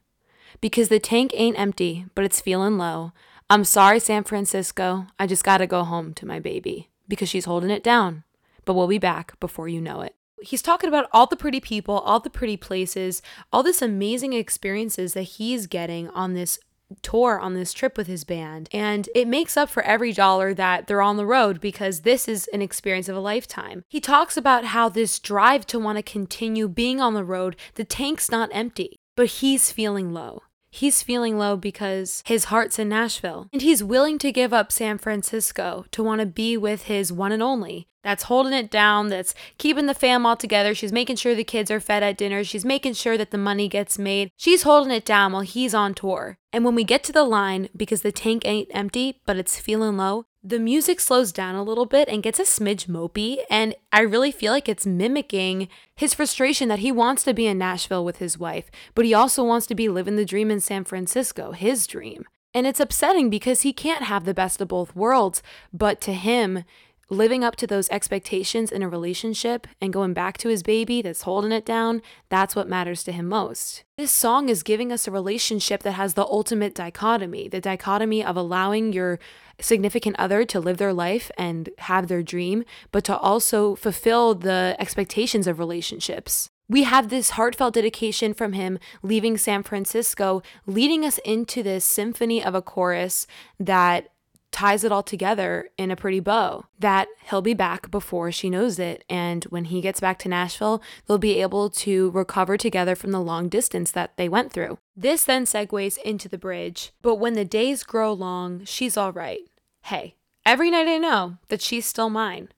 Because 0.60 0.88
the 0.88 1.00
tank 1.00 1.32
ain't 1.34 1.58
empty, 1.58 2.06
but 2.14 2.24
it's 2.24 2.40
feeling 2.40 2.78
low. 2.78 3.12
I'm 3.52 3.64
sorry, 3.64 4.00
San 4.00 4.24
Francisco. 4.24 5.08
I 5.18 5.26
just 5.26 5.44
gotta 5.44 5.66
go 5.66 5.84
home 5.84 6.14
to 6.14 6.24
my 6.24 6.40
baby 6.40 6.88
because 7.06 7.28
she's 7.28 7.44
holding 7.44 7.68
it 7.68 7.84
down. 7.84 8.24
But 8.64 8.72
we'll 8.72 8.88
be 8.88 8.96
back 8.96 9.38
before 9.40 9.68
you 9.68 9.78
know 9.78 10.00
it. 10.00 10.14
He's 10.40 10.62
talking 10.62 10.88
about 10.88 11.10
all 11.12 11.26
the 11.26 11.36
pretty 11.36 11.60
people, 11.60 11.98
all 11.98 12.18
the 12.18 12.30
pretty 12.30 12.56
places, 12.56 13.20
all 13.52 13.62
this 13.62 13.82
amazing 13.82 14.32
experiences 14.32 15.12
that 15.12 15.24
he's 15.24 15.66
getting 15.66 16.08
on 16.08 16.32
this 16.32 16.58
tour 17.02 17.38
on 17.38 17.52
this 17.52 17.74
trip 17.74 17.98
with 17.98 18.06
his 18.06 18.24
band. 18.24 18.70
And 18.72 19.10
it 19.14 19.28
makes 19.28 19.58
up 19.58 19.68
for 19.68 19.82
every 19.82 20.14
dollar 20.14 20.54
that 20.54 20.86
they're 20.86 21.02
on 21.02 21.18
the 21.18 21.26
road 21.26 21.60
because 21.60 22.00
this 22.00 22.28
is 22.28 22.48
an 22.54 22.62
experience 22.62 23.10
of 23.10 23.16
a 23.16 23.20
lifetime. 23.20 23.84
He 23.86 24.00
talks 24.00 24.38
about 24.38 24.64
how 24.64 24.88
this 24.88 25.18
drive 25.18 25.66
to 25.66 25.78
want 25.78 25.98
to 25.98 26.02
continue 26.02 26.68
being 26.68 27.02
on 27.02 27.12
the 27.12 27.22
road, 27.22 27.56
the 27.74 27.84
tank's 27.84 28.30
not 28.30 28.48
empty, 28.50 28.96
but 29.14 29.26
he's 29.26 29.70
feeling 29.70 30.14
low. 30.14 30.40
He's 30.74 31.02
feeling 31.02 31.36
low 31.36 31.56
because 31.56 32.22
his 32.24 32.44
heart's 32.44 32.78
in 32.78 32.88
Nashville, 32.88 33.46
and 33.52 33.60
he's 33.60 33.84
willing 33.84 34.18
to 34.18 34.32
give 34.32 34.54
up 34.54 34.72
San 34.72 34.96
Francisco 34.96 35.84
to 35.90 36.02
want 36.02 36.20
to 36.20 36.26
be 36.26 36.56
with 36.56 36.84
his 36.84 37.12
one 37.12 37.30
and 37.30 37.42
only. 37.42 37.88
That's 38.02 38.24
holding 38.24 38.52
it 38.52 38.70
down, 38.70 39.08
that's 39.08 39.34
keeping 39.58 39.86
the 39.86 39.94
fam 39.94 40.26
all 40.26 40.36
together. 40.36 40.74
She's 40.74 40.92
making 40.92 41.16
sure 41.16 41.34
the 41.34 41.44
kids 41.44 41.70
are 41.70 41.80
fed 41.80 42.02
at 42.02 42.16
dinner. 42.16 42.42
She's 42.42 42.64
making 42.64 42.94
sure 42.94 43.16
that 43.16 43.30
the 43.30 43.38
money 43.38 43.68
gets 43.68 43.98
made. 43.98 44.30
She's 44.36 44.62
holding 44.62 44.92
it 44.92 45.04
down 45.04 45.32
while 45.32 45.42
he's 45.42 45.74
on 45.74 45.94
tour. 45.94 46.36
And 46.52 46.64
when 46.64 46.74
we 46.74 46.84
get 46.84 47.04
to 47.04 47.12
the 47.12 47.24
line, 47.24 47.68
because 47.76 48.02
the 48.02 48.12
tank 48.12 48.42
ain't 48.44 48.68
empty, 48.72 49.20
but 49.24 49.36
it's 49.36 49.58
feeling 49.58 49.96
low, 49.96 50.26
the 50.44 50.58
music 50.58 50.98
slows 50.98 51.30
down 51.30 51.54
a 51.54 51.62
little 51.62 51.86
bit 51.86 52.08
and 52.08 52.22
gets 52.22 52.40
a 52.40 52.42
smidge 52.42 52.86
mopey, 52.86 53.38
and 53.48 53.76
I 53.92 54.00
really 54.00 54.32
feel 54.32 54.52
like 54.52 54.68
it's 54.68 54.84
mimicking 54.84 55.68
his 55.94 56.14
frustration 56.14 56.68
that 56.68 56.80
he 56.80 56.90
wants 56.90 57.22
to 57.24 57.32
be 57.32 57.46
in 57.46 57.58
Nashville 57.58 58.04
with 58.04 58.18
his 58.18 58.38
wife, 58.38 58.68
but 58.96 59.04
he 59.04 59.14
also 59.14 59.44
wants 59.44 59.66
to 59.68 59.76
be 59.76 59.88
living 59.88 60.16
the 60.16 60.24
dream 60.24 60.50
in 60.50 60.58
San 60.58 60.82
Francisco, 60.82 61.52
his 61.52 61.86
dream. 61.86 62.24
And 62.52 62.66
it's 62.66 62.80
upsetting 62.80 63.30
because 63.30 63.60
he 63.60 63.72
can't 63.72 64.02
have 64.02 64.24
the 64.24 64.34
best 64.34 64.60
of 64.60 64.68
both 64.68 64.96
worlds, 64.96 65.42
but 65.72 66.00
to 66.02 66.12
him, 66.12 66.64
living 67.12 67.44
up 67.44 67.56
to 67.56 67.66
those 67.66 67.88
expectations 67.90 68.72
in 68.72 68.82
a 68.82 68.88
relationship 68.88 69.66
and 69.80 69.92
going 69.92 70.14
back 70.14 70.38
to 70.38 70.48
his 70.48 70.62
baby 70.62 71.02
that's 71.02 71.22
holding 71.22 71.52
it 71.52 71.66
down, 71.66 72.02
that's 72.28 72.56
what 72.56 72.68
matters 72.68 73.04
to 73.04 73.12
him 73.12 73.28
most. 73.28 73.84
This 73.98 74.10
song 74.10 74.48
is 74.48 74.62
giving 74.62 74.90
us 74.90 75.06
a 75.06 75.12
relationship 75.12 75.82
that 75.82 75.92
has 75.92 76.14
the 76.14 76.24
ultimate 76.24 76.74
dichotomy 76.74 77.48
the 77.48 77.60
dichotomy 77.60 78.24
of 78.24 78.36
allowing 78.36 78.92
your 78.92 79.18
significant 79.60 80.16
other 80.18 80.44
to 80.44 80.58
live 80.58 80.78
their 80.78 80.92
life 80.92 81.30
and 81.36 81.68
have 81.78 82.08
their 82.08 82.22
dream, 82.22 82.64
but 82.90 83.04
to 83.04 83.16
also 83.16 83.74
fulfill 83.74 84.34
the 84.34 84.74
expectations 84.78 85.46
of 85.46 85.58
relationships. 85.58 86.50
We 86.68 86.84
have 86.84 87.10
this 87.10 87.30
heartfelt 87.30 87.74
dedication 87.74 88.32
from 88.32 88.54
him 88.54 88.78
leaving 89.02 89.36
San 89.36 89.62
Francisco, 89.62 90.42
leading 90.66 91.04
us 91.04 91.18
into 91.18 91.62
this 91.62 91.84
symphony 91.84 92.42
of 92.42 92.54
a 92.54 92.62
chorus 92.62 93.26
that 93.60 94.08
ties 94.52 94.84
it 94.84 94.92
all 94.92 95.02
together 95.02 95.70
in 95.76 95.90
a 95.90 95.96
pretty 95.96 96.20
bow 96.20 96.66
that 96.78 97.08
he'll 97.28 97.42
be 97.42 97.54
back 97.54 97.90
before 97.90 98.30
she 98.30 98.50
knows 98.50 98.78
it. 98.78 99.04
And 99.08 99.44
when 99.44 99.64
he 99.64 99.80
gets 99.80 99.98
back 99.98 100.18
to 100.20 100.28
Nashville, 100.28 100.82
they'll 101.06 101.18
be 101.18 101.40
able 101.40 101.70
to 101.70 102.10
recover 102.10 102.56
together 102.56 102.94
from 102.94 103.10
the 103.10 103.20
long 103.20 103.48
distance 103.48 103.90
that 103.92 104.16
they 104.16 104.28
went 104.28 104.52
through. 104.52 104.78
This 104.94 105.24
then 105.24 105.44
segues 105.44 105.98
into 105.98 106.28
the 106.28 106.38
bridge. 106.38 106.92
But 107.00 107.16
when 107.16 107.32
the 107.32 107.44
days 107.44 107.82
grow 107.82 108.12
long, 108.12 108.64
she's 108.64 108.96
all 108.96 109.12
right. 109.12 109.40
Hey, 109.84 110.16
every 110.44 110.70
night 110.70 110.86
I 110.86 110.98
know 110.98 111.38
that 111.48 111.62
she's 111.62 111.86
still 111.86 112.10
mine. 112.10 112.48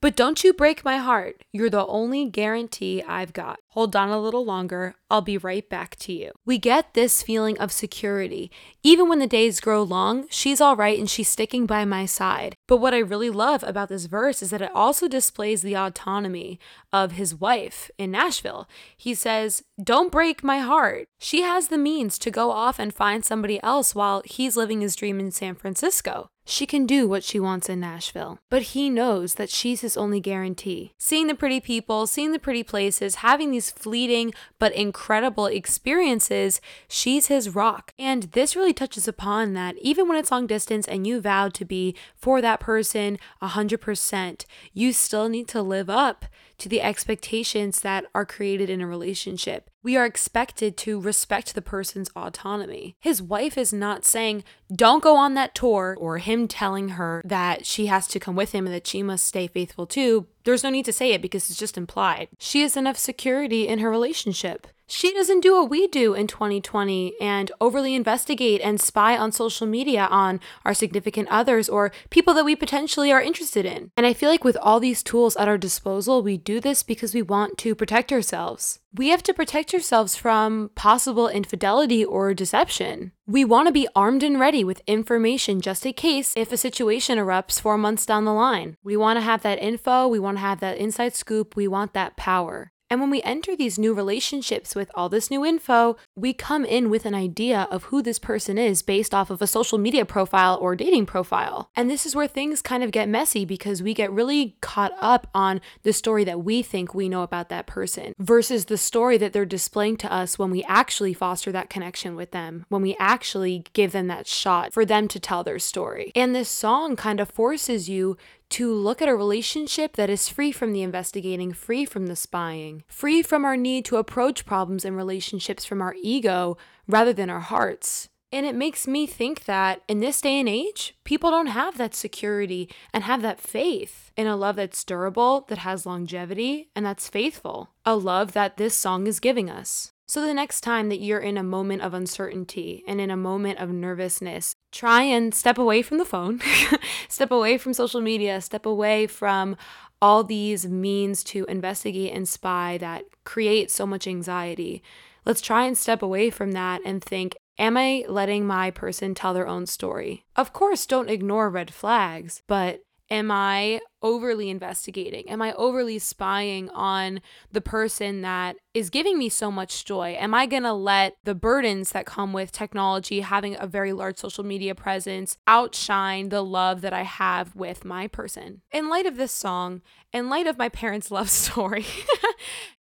But 0.00 0.16
don't 0.16 0.44
you 0.44 0.52
break 0.52 0.84
my 0.84 0.98
heart. 0.98 1.44
You're 1.52 1.70
the 1.70 1.86
only 1.86 2.26
guarantee 2.26 3.02
I've 3.02 3.32
got. 3.32 3.60
Hold 3.68 3.96
on 3.96 4.10
a 4.10 4.20
little 4.20 4.44
longer. 4.44 4.94
I'll 5.10 5.20
be 5.22 5.36
right 5.36 5.68
back 5.68 5.96
to 5.96 6.12
you. 6.12 6.32
We 6.46 6.58
get 6.58 6.94
this 6.94 7.22
feeling 7.22 7.58
of 7.58 7.72
security. 7.72 8.50
Even 8.82 9.08
when 9.08 9.18
the 9.18 9.26
days 9.26 9.60
grow 9.60 9.82
long, 9.82 10.26
she's 10.30 10.60
all 10.60 10.76
right 10.76 10.98
and 10.98 11.10
she's 11.10 11.28
sticking 11.28 11.66
by 11.66 11.84
my 11.84 12.06
side. 12.06 12.54
But 12.68 12.76
what 12.76 12.94
I 12.94 12.98
really 12.98 13.30
love 13.30 13.64
about 13.64 13.88
this 13.88 14.06
verse 14.06 14.42
is 14.42 14.50
that 14.50 14.62
it 14.62 14.70
also 14.74 15.08
displays 15.08 15.62
the 15.62 15.76
autonomy 15.76 16.60
of 16.92 17.12
his 17.12 17.34
wife 17.34 17.90
in 17.98 18.12
Nashville. 18.12 18.68
He 18.96 19.14
says, 19.14 19.62
Don't 19.82 20.12
break 20.12 20.44
my 20.44 20.58
heart. 20.58 21.08
She 21.18 21.42
has 21.42 21.68
the 21.68 21.78
means 21.78 22.18
to 22.20 22.30
go 22.30 22.50
off 22.50 22.78
and 22.78 22.94
find 22.94 23.24
somebody 23.24 23.62
else 23.62 23.94
while 23.94 24.22
he's 24.24 24.56
living 24.56 24.80
his 24.80 24.96
dream 24.96 25.18
in 25.18 25.30
San 25.30 25.54
Francisco. 25.54 26.28
She 26.50 26.66
can 26.66 26.84
do 26.84 27.06
what 27.06 27.22
she 27.22 27.38
wants 27.38 27.68
in 27.68 27.78
Nashville, 27.78 28.40
but 28.50 28.62
he 28.62 28.90
knows 28.90 29.34
that 29.34 29.50
she's 29.50 29.82
his 29.82 29.96
only 29.96 30.18
guarantee. 30.18 30.94
Seeing 30.98 31.28
the 31.28 31.34
pretty 31.34 31.60
people, 31.60 32.08
seeing 32.08 32.32
the 32.32 32.40
pretty 32.40 32.64
places, 32.64 33.16
having 33.16 33.52
these 33.52 33.70
fleeting 33.70 34.32
but 34.58 34.74
incredible 34.74 34.99
experiences, 35.08 36.60
she's 36.88 37.26
his 37.26 37.54
rock. 37.54 37.92
And 37.98 38.24
this 38.24 38.56
really 38.56 38.72
touches 38.72 39.08
upon 39.08 39.54
that 39.54 39.76
even 39.78 40.08
when 40.08 40.16
it's 40.16 40.30
long 40.30 40.46
distance 40.46 40.86
and 40.86 41.06
you 41.06 41.20
vowed 41.20 41.54
to 41.54 41.64
be 41.64 41.94
for 42.16 42.40
that 42.40 42.60
person 42.60 43.18
100%, 43.42 44.44
you 44.72 44.92
still 44.92 45.28
need 45.28 45.48
to 45.48 45.62
live 45.62 45.90
up 45.90 46.26
to 46.60 46.68
the 46.68 46.82
expectations 46.82 47.80
that 47.80 48.04
are 48.14 48.26
created 48.26 48.70
in 48.70 48.80
a 48.80 48.86
relationship. 48.86 49.70
We 49.82 49.96
are 49.96 50.04
expected 50.04 50.76
to 50.78 51.00
respect 51.00 51.54
the 51.54 51.62
person's 51.62 52.10
autonomy. 52.14 52.96
His 53.00 53.22
wife 53.22 53.56
is 53.56 53.72
not 53.72 54.04
saying, 54.04 54.44
don't 54.70 55.02
go 55.02 55.16
on 55.16 55.32
that 55.34 55.54
tour, 55.54 55.96
or 55.98 56.18
him 56.18 56.46
telling 56.46 56.90
her 56.90 57.22
that 57.24 57.64
she 57.64 57.86
has 57.86 58.06
to 58.08 58.20
come 58.20 58.36
with 58.36 58.52
him 58.52 58.66
and 58.66 58.74
that 58.74 58.86
she 58.86 59.02
must 59.02 59.24
stay 59.24 59.46
faithful 59.46 59.86
too. 59.86 60.26
There's 60.44 60.62
no 60.62 60.68
need 60.68 60.84
to 60.84 60.92
say 60.92 61.12
it 61.12 61.22
because 61.22 61.48
it's 61.48 61.58
just 61.58 61.78
implied. 61.78 62.28
She 62.38 62.60
has 62.60 62.76
enough 62.76 62.98
security 62.98 63.66
in 63.66 63.78
her 63.78 63.90
relationship. 63.90 64.66
She 64.92 65.12
doesn't 65.14 65.42
do 65.42 65.52
what 65.52 65.70
we 65.70 65.86
do 65.86 66.14
in 66.14 66.26
2020 66.26 67.14
and 67.20 67.52
overly 67.60 67.94
investigate 67.94 68.60
and 68.60 68.80
spy 68.80 69.16
on 69.16 69.30
social 69.30 69.64
media 69.64 70.08
on 70.10 70.40
our 70.64 70.74
significant 70.74 71.28
others 71.30 71.68
or 71.68 71.92
people 72.10 72.34
that 72.34 72.44
we 72.44 72.56
potentially 72.56 73.12
are 73.12 73.22
interested 73.22 73.64
in. 73.64 73.92
And 73.96 74.04
I 74.04 74.12
feel 74.12 74.28
like 74.28 74.42
with 74.42 74.56
all 74.60 74.80
these 74.80 75.04
tools 75.04 75.36
at 75.36 75.46
our 75.46 75.56
disposal, 75.56 76.24
we 76.24 76.36
do 76.36 76.58
this 76.58 76.82
because 76.82 77.14
we 77.14 77.22
want 77.22 77.56
to 77.58 77.76
protect 77.76 78.10
ourselves. 78.10 78.80
We 78.92 79.10
have 79.10 79.22
to 79.22 79.32
protect 79.32 79.72
ourselves 79.72 80.16
from 80.16 80.72
possible 80.74 81.28
infidelity 81.28 82.04
or 82.04 82.34
deception. 82.34 83.12
We 83.28 83.44
want 83.44 83.68
to 83.68 83.72
be 83.72 83.86
armed 83.94 84.24
and 84.24 84.40
ready 84.40 84.64
with 84.64 84.82
information 84.88 85.60
just 85.60 85.86
in 85.86 85.92
case 85.92 86.34
if 86.36 86.50
a 86.50 86.56
situation 86.56 87.16
erupts 87.16 87.60
four 87.60 87.78
months 87.78 88.04
down 88.04 88.24
the 88.24 88.34
line. 88.34 88.76
We 88.82 88.96
want 88.96 89.18
to 89.18 89.24
have 89.24 89.42
that 89.42 89.62
info, 89.62 90.08
we 90.08 90.18
want 90.18 90.38
to 90.38 90.42
have 90.42 90.58
that 90.58 90.78
inside 90.78 91.14
scoop, 91.14 91.54
we 91.54 91.68
want 91.68 91.94
that 91.94 92.16
power. 92.16 92.72
And 92.90 93.00
when 93.00 93.08
we 93.10 93.22
enter 93.22 93.54
these 93.54 93.78
new 93.78 93.94
relationships 93.94 94.74
with 94.74 94.90
all 94.96 95.08
this 95.08 95.30
new 95.30 95.44
info, 95.44 95.96
we 96.16 96.32
come 96.32 96.64
in 96.64 96.90
with 96.90 97.06
an 97.06 97.14
idea 97.14 97.68
of 97.70 97.84
who 97.84 98.02
this 98.02 98.18
person 98.18 98.58
is 98.58 98.82
based 98.82 99.14
off 99.14 99.30
of 99.30 99.40
a 99.40 99.46
social 99.46 99.78
media 99.78 100.04
profile 100.04 100.58
or 100.60 100.74
dating 100.74 101.06
profile. 101.06 101.70
And 101.76 101.88
this 101.88 102.04
is 102.04 102.16
where 102.16 102.26
things 102.26 102.60
kind 102.60 102.82
of 102.82 102.90
get 102.90 103.08
messy 103.08 103.44
because 103.44 103.80
we 103.80 103.94
get 103.94 104.10
really 104.10 104.56
caught 104.60 104.92
up 105.00 105.28
on 105.32 105.60
the 105.84 105.92
story 105.92 106.24
that 106.24 106.42
we 106.42 106.62
think 106.62 106.92
we 106.92 107.08
know 107.08 107.22
about 107.22 107.48
that 107.50 107.68
person 107.68 108.12
versus 108.18 108.64
the 108.64 108.76
story 108.76 109.16
that 109.18 109.32
they're 109.32 109.46
displaying 109.46 109.96
to 109.98 110.12
us 110.12 110.36
when 110.36 110.50
we 110.50 110.64
actually 110.64 111.14
foster 111.14 111.52
that 111.52 111.70
connection 111.70 112.16
with 112.16 112.32
them, 112.32 112.66
when 112.70 112.82
we 112.82 112.96
actually 112.98 113.64
give 113.72 113.92
them 113.92 114.08
that 114.08 114.26
shot 114.26 114.72
for 114.72 114.84
them 114.84 115.06
to 115.06 115.20
tell 115.20 115.44
their 115.44 115.60
story. 115.60 116.10
And 116.16 116.34
this 116.34 116.48
song 116.48 116.96
kind 116.96 117.20
of 117.20 117.30
forces 117.30 117.88
you 117.88 118.16
to 118.50 118.72
look 118.72 119.00
at 119.00 119.08
a 119.08 119.16
relationship 119.16 119.94
that 119.94 120.10
is 120.10 120.28
free 120.28 120.52
from 120.52 120.72
the 120.72 120.82
investigating, 120.82 121.52
free 121.52 121.84
from 121.84 122.06
the 122.06 122.16
spying, 122.16 122.84
free 122.88 123.22
from 123.22 123.44
our 123.44 123.56
need 123.56 123.84
to 123.86 123.96
approach 123.96 124.44
problems 124.44 124.84
and 124.84 124.96
relationships 124.96 125.64
from 125.64 125.80
our 125.80 125.94
ego 126.02 126.58
rather 126.86 127.12
than 127.12 127.30
our 127.30 127.40
hearts. 127.40 128.08
And 128.32 128.46
it 128.46 128.54
makes 128.54 128.86
me 128.86 129.06
think 129.06 129.44
that 129.46 129.82
in 129.88 129.98
this 129.98 130.20
day 130.20 130.38
and 130.38 130.48
age, 130.48 130.94
people 131.02 131.30
don't 131.30 131.48
have 131.48 131.76
that 131.78 131.94
security 131.94 132.70
and 132.92 133.02
have 133.02 133.22
that 133.22 133.40
faith 133.40 134.12
in 134.16 134.28
a 134.28 134.36
love 134.36 134.56
that's 134.56 134.84
durable, 134.84 135.46
that 135.48 135.58
has 135.58 135.84
longevity, 135.84 136.68
and 136.76 136.86
that's 136.86 137.08
faithful. 137.08 137.70
A 137.84 137.96
love 137.96 138.32
that 138.32 138.56
this 138.56 138.76
song 138.76 139.08
is 139.08 139.18
giving 139.18 139.50
us. 139.50 139.92
So, 140.10 140.26
the 140.26 140.34
next 140.34 140.62
time 140.62 140.88
that 140.88 140.98
you're 140.98 141.20
in 141.20 141.38
a 141.38 141.44
moment 141.44 141.82
of 141.82 141.94
uncertainty 141.94 142.82
and 142.88 143.00
in 143.00 143.12
a 143.12 143.16
moment 143.16 143.60
of 143.60 143.70
nervousness, 143.70 144.56
try 144.72 145.04
and 145.04 145.32
step 145.32 145.56
away 145.56 145.82
from 145.82 145.98
the 145.98 146.04
phone, 146.04 146.40
step 147.08 147.30
away 147.30 147.58
from 147.58 147.74
social 147.74 148.00
media, 148.00 148.40
step 148.40 148.66
away 148.66 149.06
from 149.06 149.56
all 150.02 150.24
these 150.24 150.66
means 150.66 151.22
to 151.22 151.44
investigate 151.44 152.12
and 152.12 152.28
spy 152.28 152.76
that 152.78 153.04
create 153.22 153.70
so 153.70 153.86
much 153.86 154.08
anxiety. 154.08 154.82
Let's 155.24 155.40
try 155.40 155.64
and 155.66 155.78
step 155.78 156.02
away 156.02 156.30
from 156.30 156.50
that 156.54 156.80
and 156.84 157.00
think 157.00 157.36
Am 157.56 157.76
I 157.76 158.04
letting 158.08 158.44
my 158.44 158.72
person 158.72 159.14
tell 159.14 159.32
their 159.32 159.46
own 159.46 159.66
story? 159.66 160.24
Of 160.34 160.52
course, 160.52 160.86
don't 160.86 161.08
ignore 161.08 161.48
red 161.48 161.72
flags, 161.72 162.42
but 162.48 162.80
am 163.10 163.30
I 163.30 163.80
overly 164.02 164.50
investigating? 164.50 165.28
Am 165.28 165.42
I 165.42 165.52
overly 165.54 165.98
spying 165.98 166.68
on 166.70 167.20
the 167.52 167.60
person 167.60 168.22
that 168.22 168.56
is 168.72 168.90
giving 168.90 169.18
me 169.18 169.28
so 169.28 169.50
much 169.50 169.84
joy? 169.84 170.16
Am 170.18 170.34
I 170.34 170.46
going 170.46 170.62
to 170.62 170.72
let 170.72 171.16
the 171.24 171.34
burdens 171.34 171.92
that 171.92 172.06
come 172.06 172.32
with 172.32 172.52
technology, 172.52 173.20
having 173.20 173.56
a 173.58 173.66
very 173.66 173.92
large 173.92 174.18
social 174.18 174.44
media 174.44 174.74
presence, 174.74 175.36
outshine 175.46 176.28
the 176.28 176.42
love 176.42 176.80
that 176.80 176.92
I 176.92 177.02
have 177.02 177.54
with 177.56 177.84
my 177.84 178.06
person? 178.06 178.62
In 178.70 178.88
light 178.88 179.06
of 179.06 179.16
this 179.16 179.32
song, 179.32 179.82
in 180.12 180.28
light 180.28 180.46
of 180.46 180.58
my 180.58 180.68
parents' 180.68 181.10
love 181.10 181.30
story, 181.30 181.86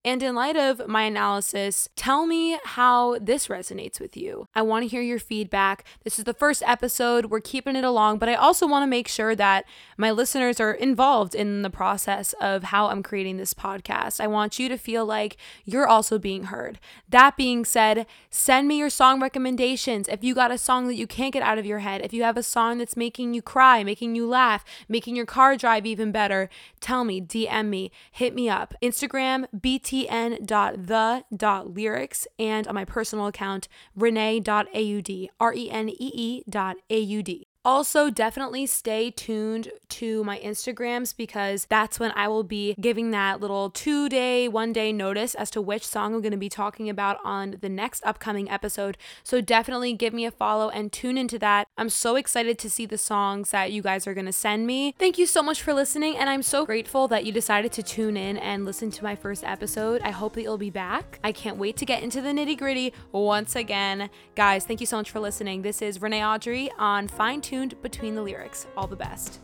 and 0.04 0.22
in 0.22 0.34
light 0.34 0.56
of 0.56 0.86
my 0.86 1.02
analysis, 1.04 1.88
tell 1.96 2.26
me 2.26 2.58
how 2.64 3.18
this 3.18 3.48
resonates 3.48 4.00
with 4.00 4.16
you. 4.16 4.46
I 4.54 4.62
want 4.62 4.84
to 4.84 4.88
hear 4.88 5.02
your 5.02 5.18
feedback. 5.18 5.84
This 6.04 6.18
is 6.18 6.24
the 6.24 6.34
first 6.34 6.62
episode. 6.66 7.26
We're 7.26 7.40
keeping 7.40 7.76
it 7.76 7.84
along, 7.84 8.18
but 8.18 8.28
I 8.28 8.34
also 8.34 8.66
want 8.66 8.82
to 8.84 8.86
make 8.86 9.08
sure 9.08 9.34
that 9.34 9.64
my 9.96 10.10
listeners 10.10 10.60
are 10.60 10.72
involved 10.72 11.07
involved 11.08 11.34
in 11.34 11.62
the 11.62 11.70
process 11.70 12.34
of 12.38 12.64
how 12.64 12.88
I'm 12.88 13.02
creating 13.02 13.38
this 13.38 13.54
podcast. 13.54 14.20
I 14.20 14.26
want 14.26 14.58
you 14.58 14.68
to 14.68 14.76
feel 14.76 15.06
like 15.06 15.38
you're 15.64 15.88
also 15.88 16.18
being 16.18 16.42
heard. 16.44 16.78
That 17.08 17.34
being 17.34 17.64
said, 17.64 18.04
send 18.28 18.68
me 18.68 18.76
your 18.76 18.90
song 18.90 19.18
recommendations. 19.18 20.06
If 20.06 20.22
you 20.22 20.34
got 20.34 20.50
a 20.50 20.58
song 20.58 20.86
that 20.86 20.96
you 20.96 21.06
can't 21.06 21.32
get 21.32 21.42
out 21.42 21.56
of 21.56 21.64
your 21.64 21.78
head, 21.78 22.02
if 22.02 22.12
you 22.12 22.24
have 22.24 22.36
a 22.36 22.42
song 22.42 22.76
that's 22.76 22.94
making 22.94 23.32
you 23.32 23.40
cry, 23.40 23.82
making 23.82 24.16
you 24.16 24.28
laugh, 24.28 24.66
making 24.86 25.16
your 25.16 25.24
car 25.24 25.56
drive 25.56 25.86
even 25.86 26.12
better, 26.12 26.50
tell 26.78 27.04
me, 27.04 27.22
DM 27.22 27.68
me, 27.68 27.90
hit 28.12 28.34
me 28.34 28.50
up. 28.50 28.74
Instagram, 28.82 29.46
btn.the.lyrics, 29.56 32.26
and 32.38 32.68
on 32.68 32.74
my 32.74 32.84
personal 32.84 33.26
account, 33.26 33.66
renee.aud, 33.96 35.28
R 35.40 35.54
E 35.54 35.70
N 35.70 35.88
E 35.88 35.96
E 35.98 36.42
A 36.90 36.98
U 36.98 37.22
D. 37.22 37.47
Also, 37.68 38.08
definitely 38.08 38.64
stay 38.64 39.10
tuned 39.10 39.70
to 39.90 40.24
my 40.24 40.38
Instagrams 40.38 41.14
because 41.14 41.66
that's 41.66 42.00
when 42.00 42.12
I 42.12 42.26
will 42.26 42.42
be 42.42 42.74
giving 42.80 43.10
that 43.10 43.42
little 43.42 43.68
two 43.68 44.08
day, 44.08 44.48
one 44.48 44.72
day 44.72 44.90
notice 44.90 45.34
as 45.34 45.50
to 45.50 45.60
which 45.60 45.86
song 45.86 46.14
I'm 46.14 46.22
going 46.22 46.30
to 46.30 46.38
be 46.38 46.48
talking 46.48 46.88
about 46.88 47.18
on 47.24 47.58
the 47.60 47.68
next 47.68 48.02
upcoming 48.06 48.50
episode. 48.50 48.96
So, 49.22 49.42
definitely 49.42 49.92
give 49.92 50.14
me 50.14 50.24
a 50.24 50.30
follow 50.30 50.70
and 50.70 50.90
tune 50.90 51.18
into 51.18 51.38
that. 51.40 51.68
I'm 51.76 51.90
so 51.90 52.16
excited 52.16 52.58
to 52.58 52.70
see 52.70 52.86
the 52.86 52.96
songs 52.96 53.50
that 53.50 53.70
you 53.70 53.82
guys 53.82 54.06
are 54.06 54.14
going 54.14 54.24
to 54.24 54.32
send 54.32 54.66
me. 54.66 54.94
Thank 54.98 55.18
you 55.18 55.26
so 55.26 55.42
much 55.42 55.60
for 55.60 55.74
listening, 55.74 56.16
and 56.16 56.30
I'm 56.30 56.42
so 56.42 56.64
grateful 56.64 57.06
that 57.08 57.26
you 57.26 57.32
decided 57.32 57.70
to 57.72 57.82
tune 57.82 58.16
in 58.16 58.38
and 58.38 58.64
listen 58.64 58.90
to 58.92 59.04
my 59.04 59.14
first 59.14 59.44
episode. 59.44 60.00
I 60.00 60.12
hope 60.12 60.36
that 60.36 60.42
you'll 60.42 60.56
be 60.56 60.70
back. 60.70 61.20
I 61.22 61.32
can't 61.32 61.58
wait 61.58 61.76
to 61.76 61.84
get 61.84 62.02
into 62.02 62.22
the 62.22 62.30
nitty 62.30 62.56
gritty 62.56 62.94
once 63.12 63.54
again. 63.54 64.08
Guys, 64.36 64.64
thank 64.64 64.80
you 64.80 64.86
so 64.86 64.96
much 64.96 65.10
for 65.10 65.20
listening. 65.20 65.60
This 65.60 65.82
is 65.82 66.00
Renee 66.00 66.24
Audrey 66.24 66.70
on 66.78 67.08
Fine 67.08 67.42
tuned 67.58 67.82
between 67.82 68.14
the 68.14 68.22
lyrics. 68.22 68.68
All 68.76 68.86
the 68.86 68.94
best. 68.94 69.40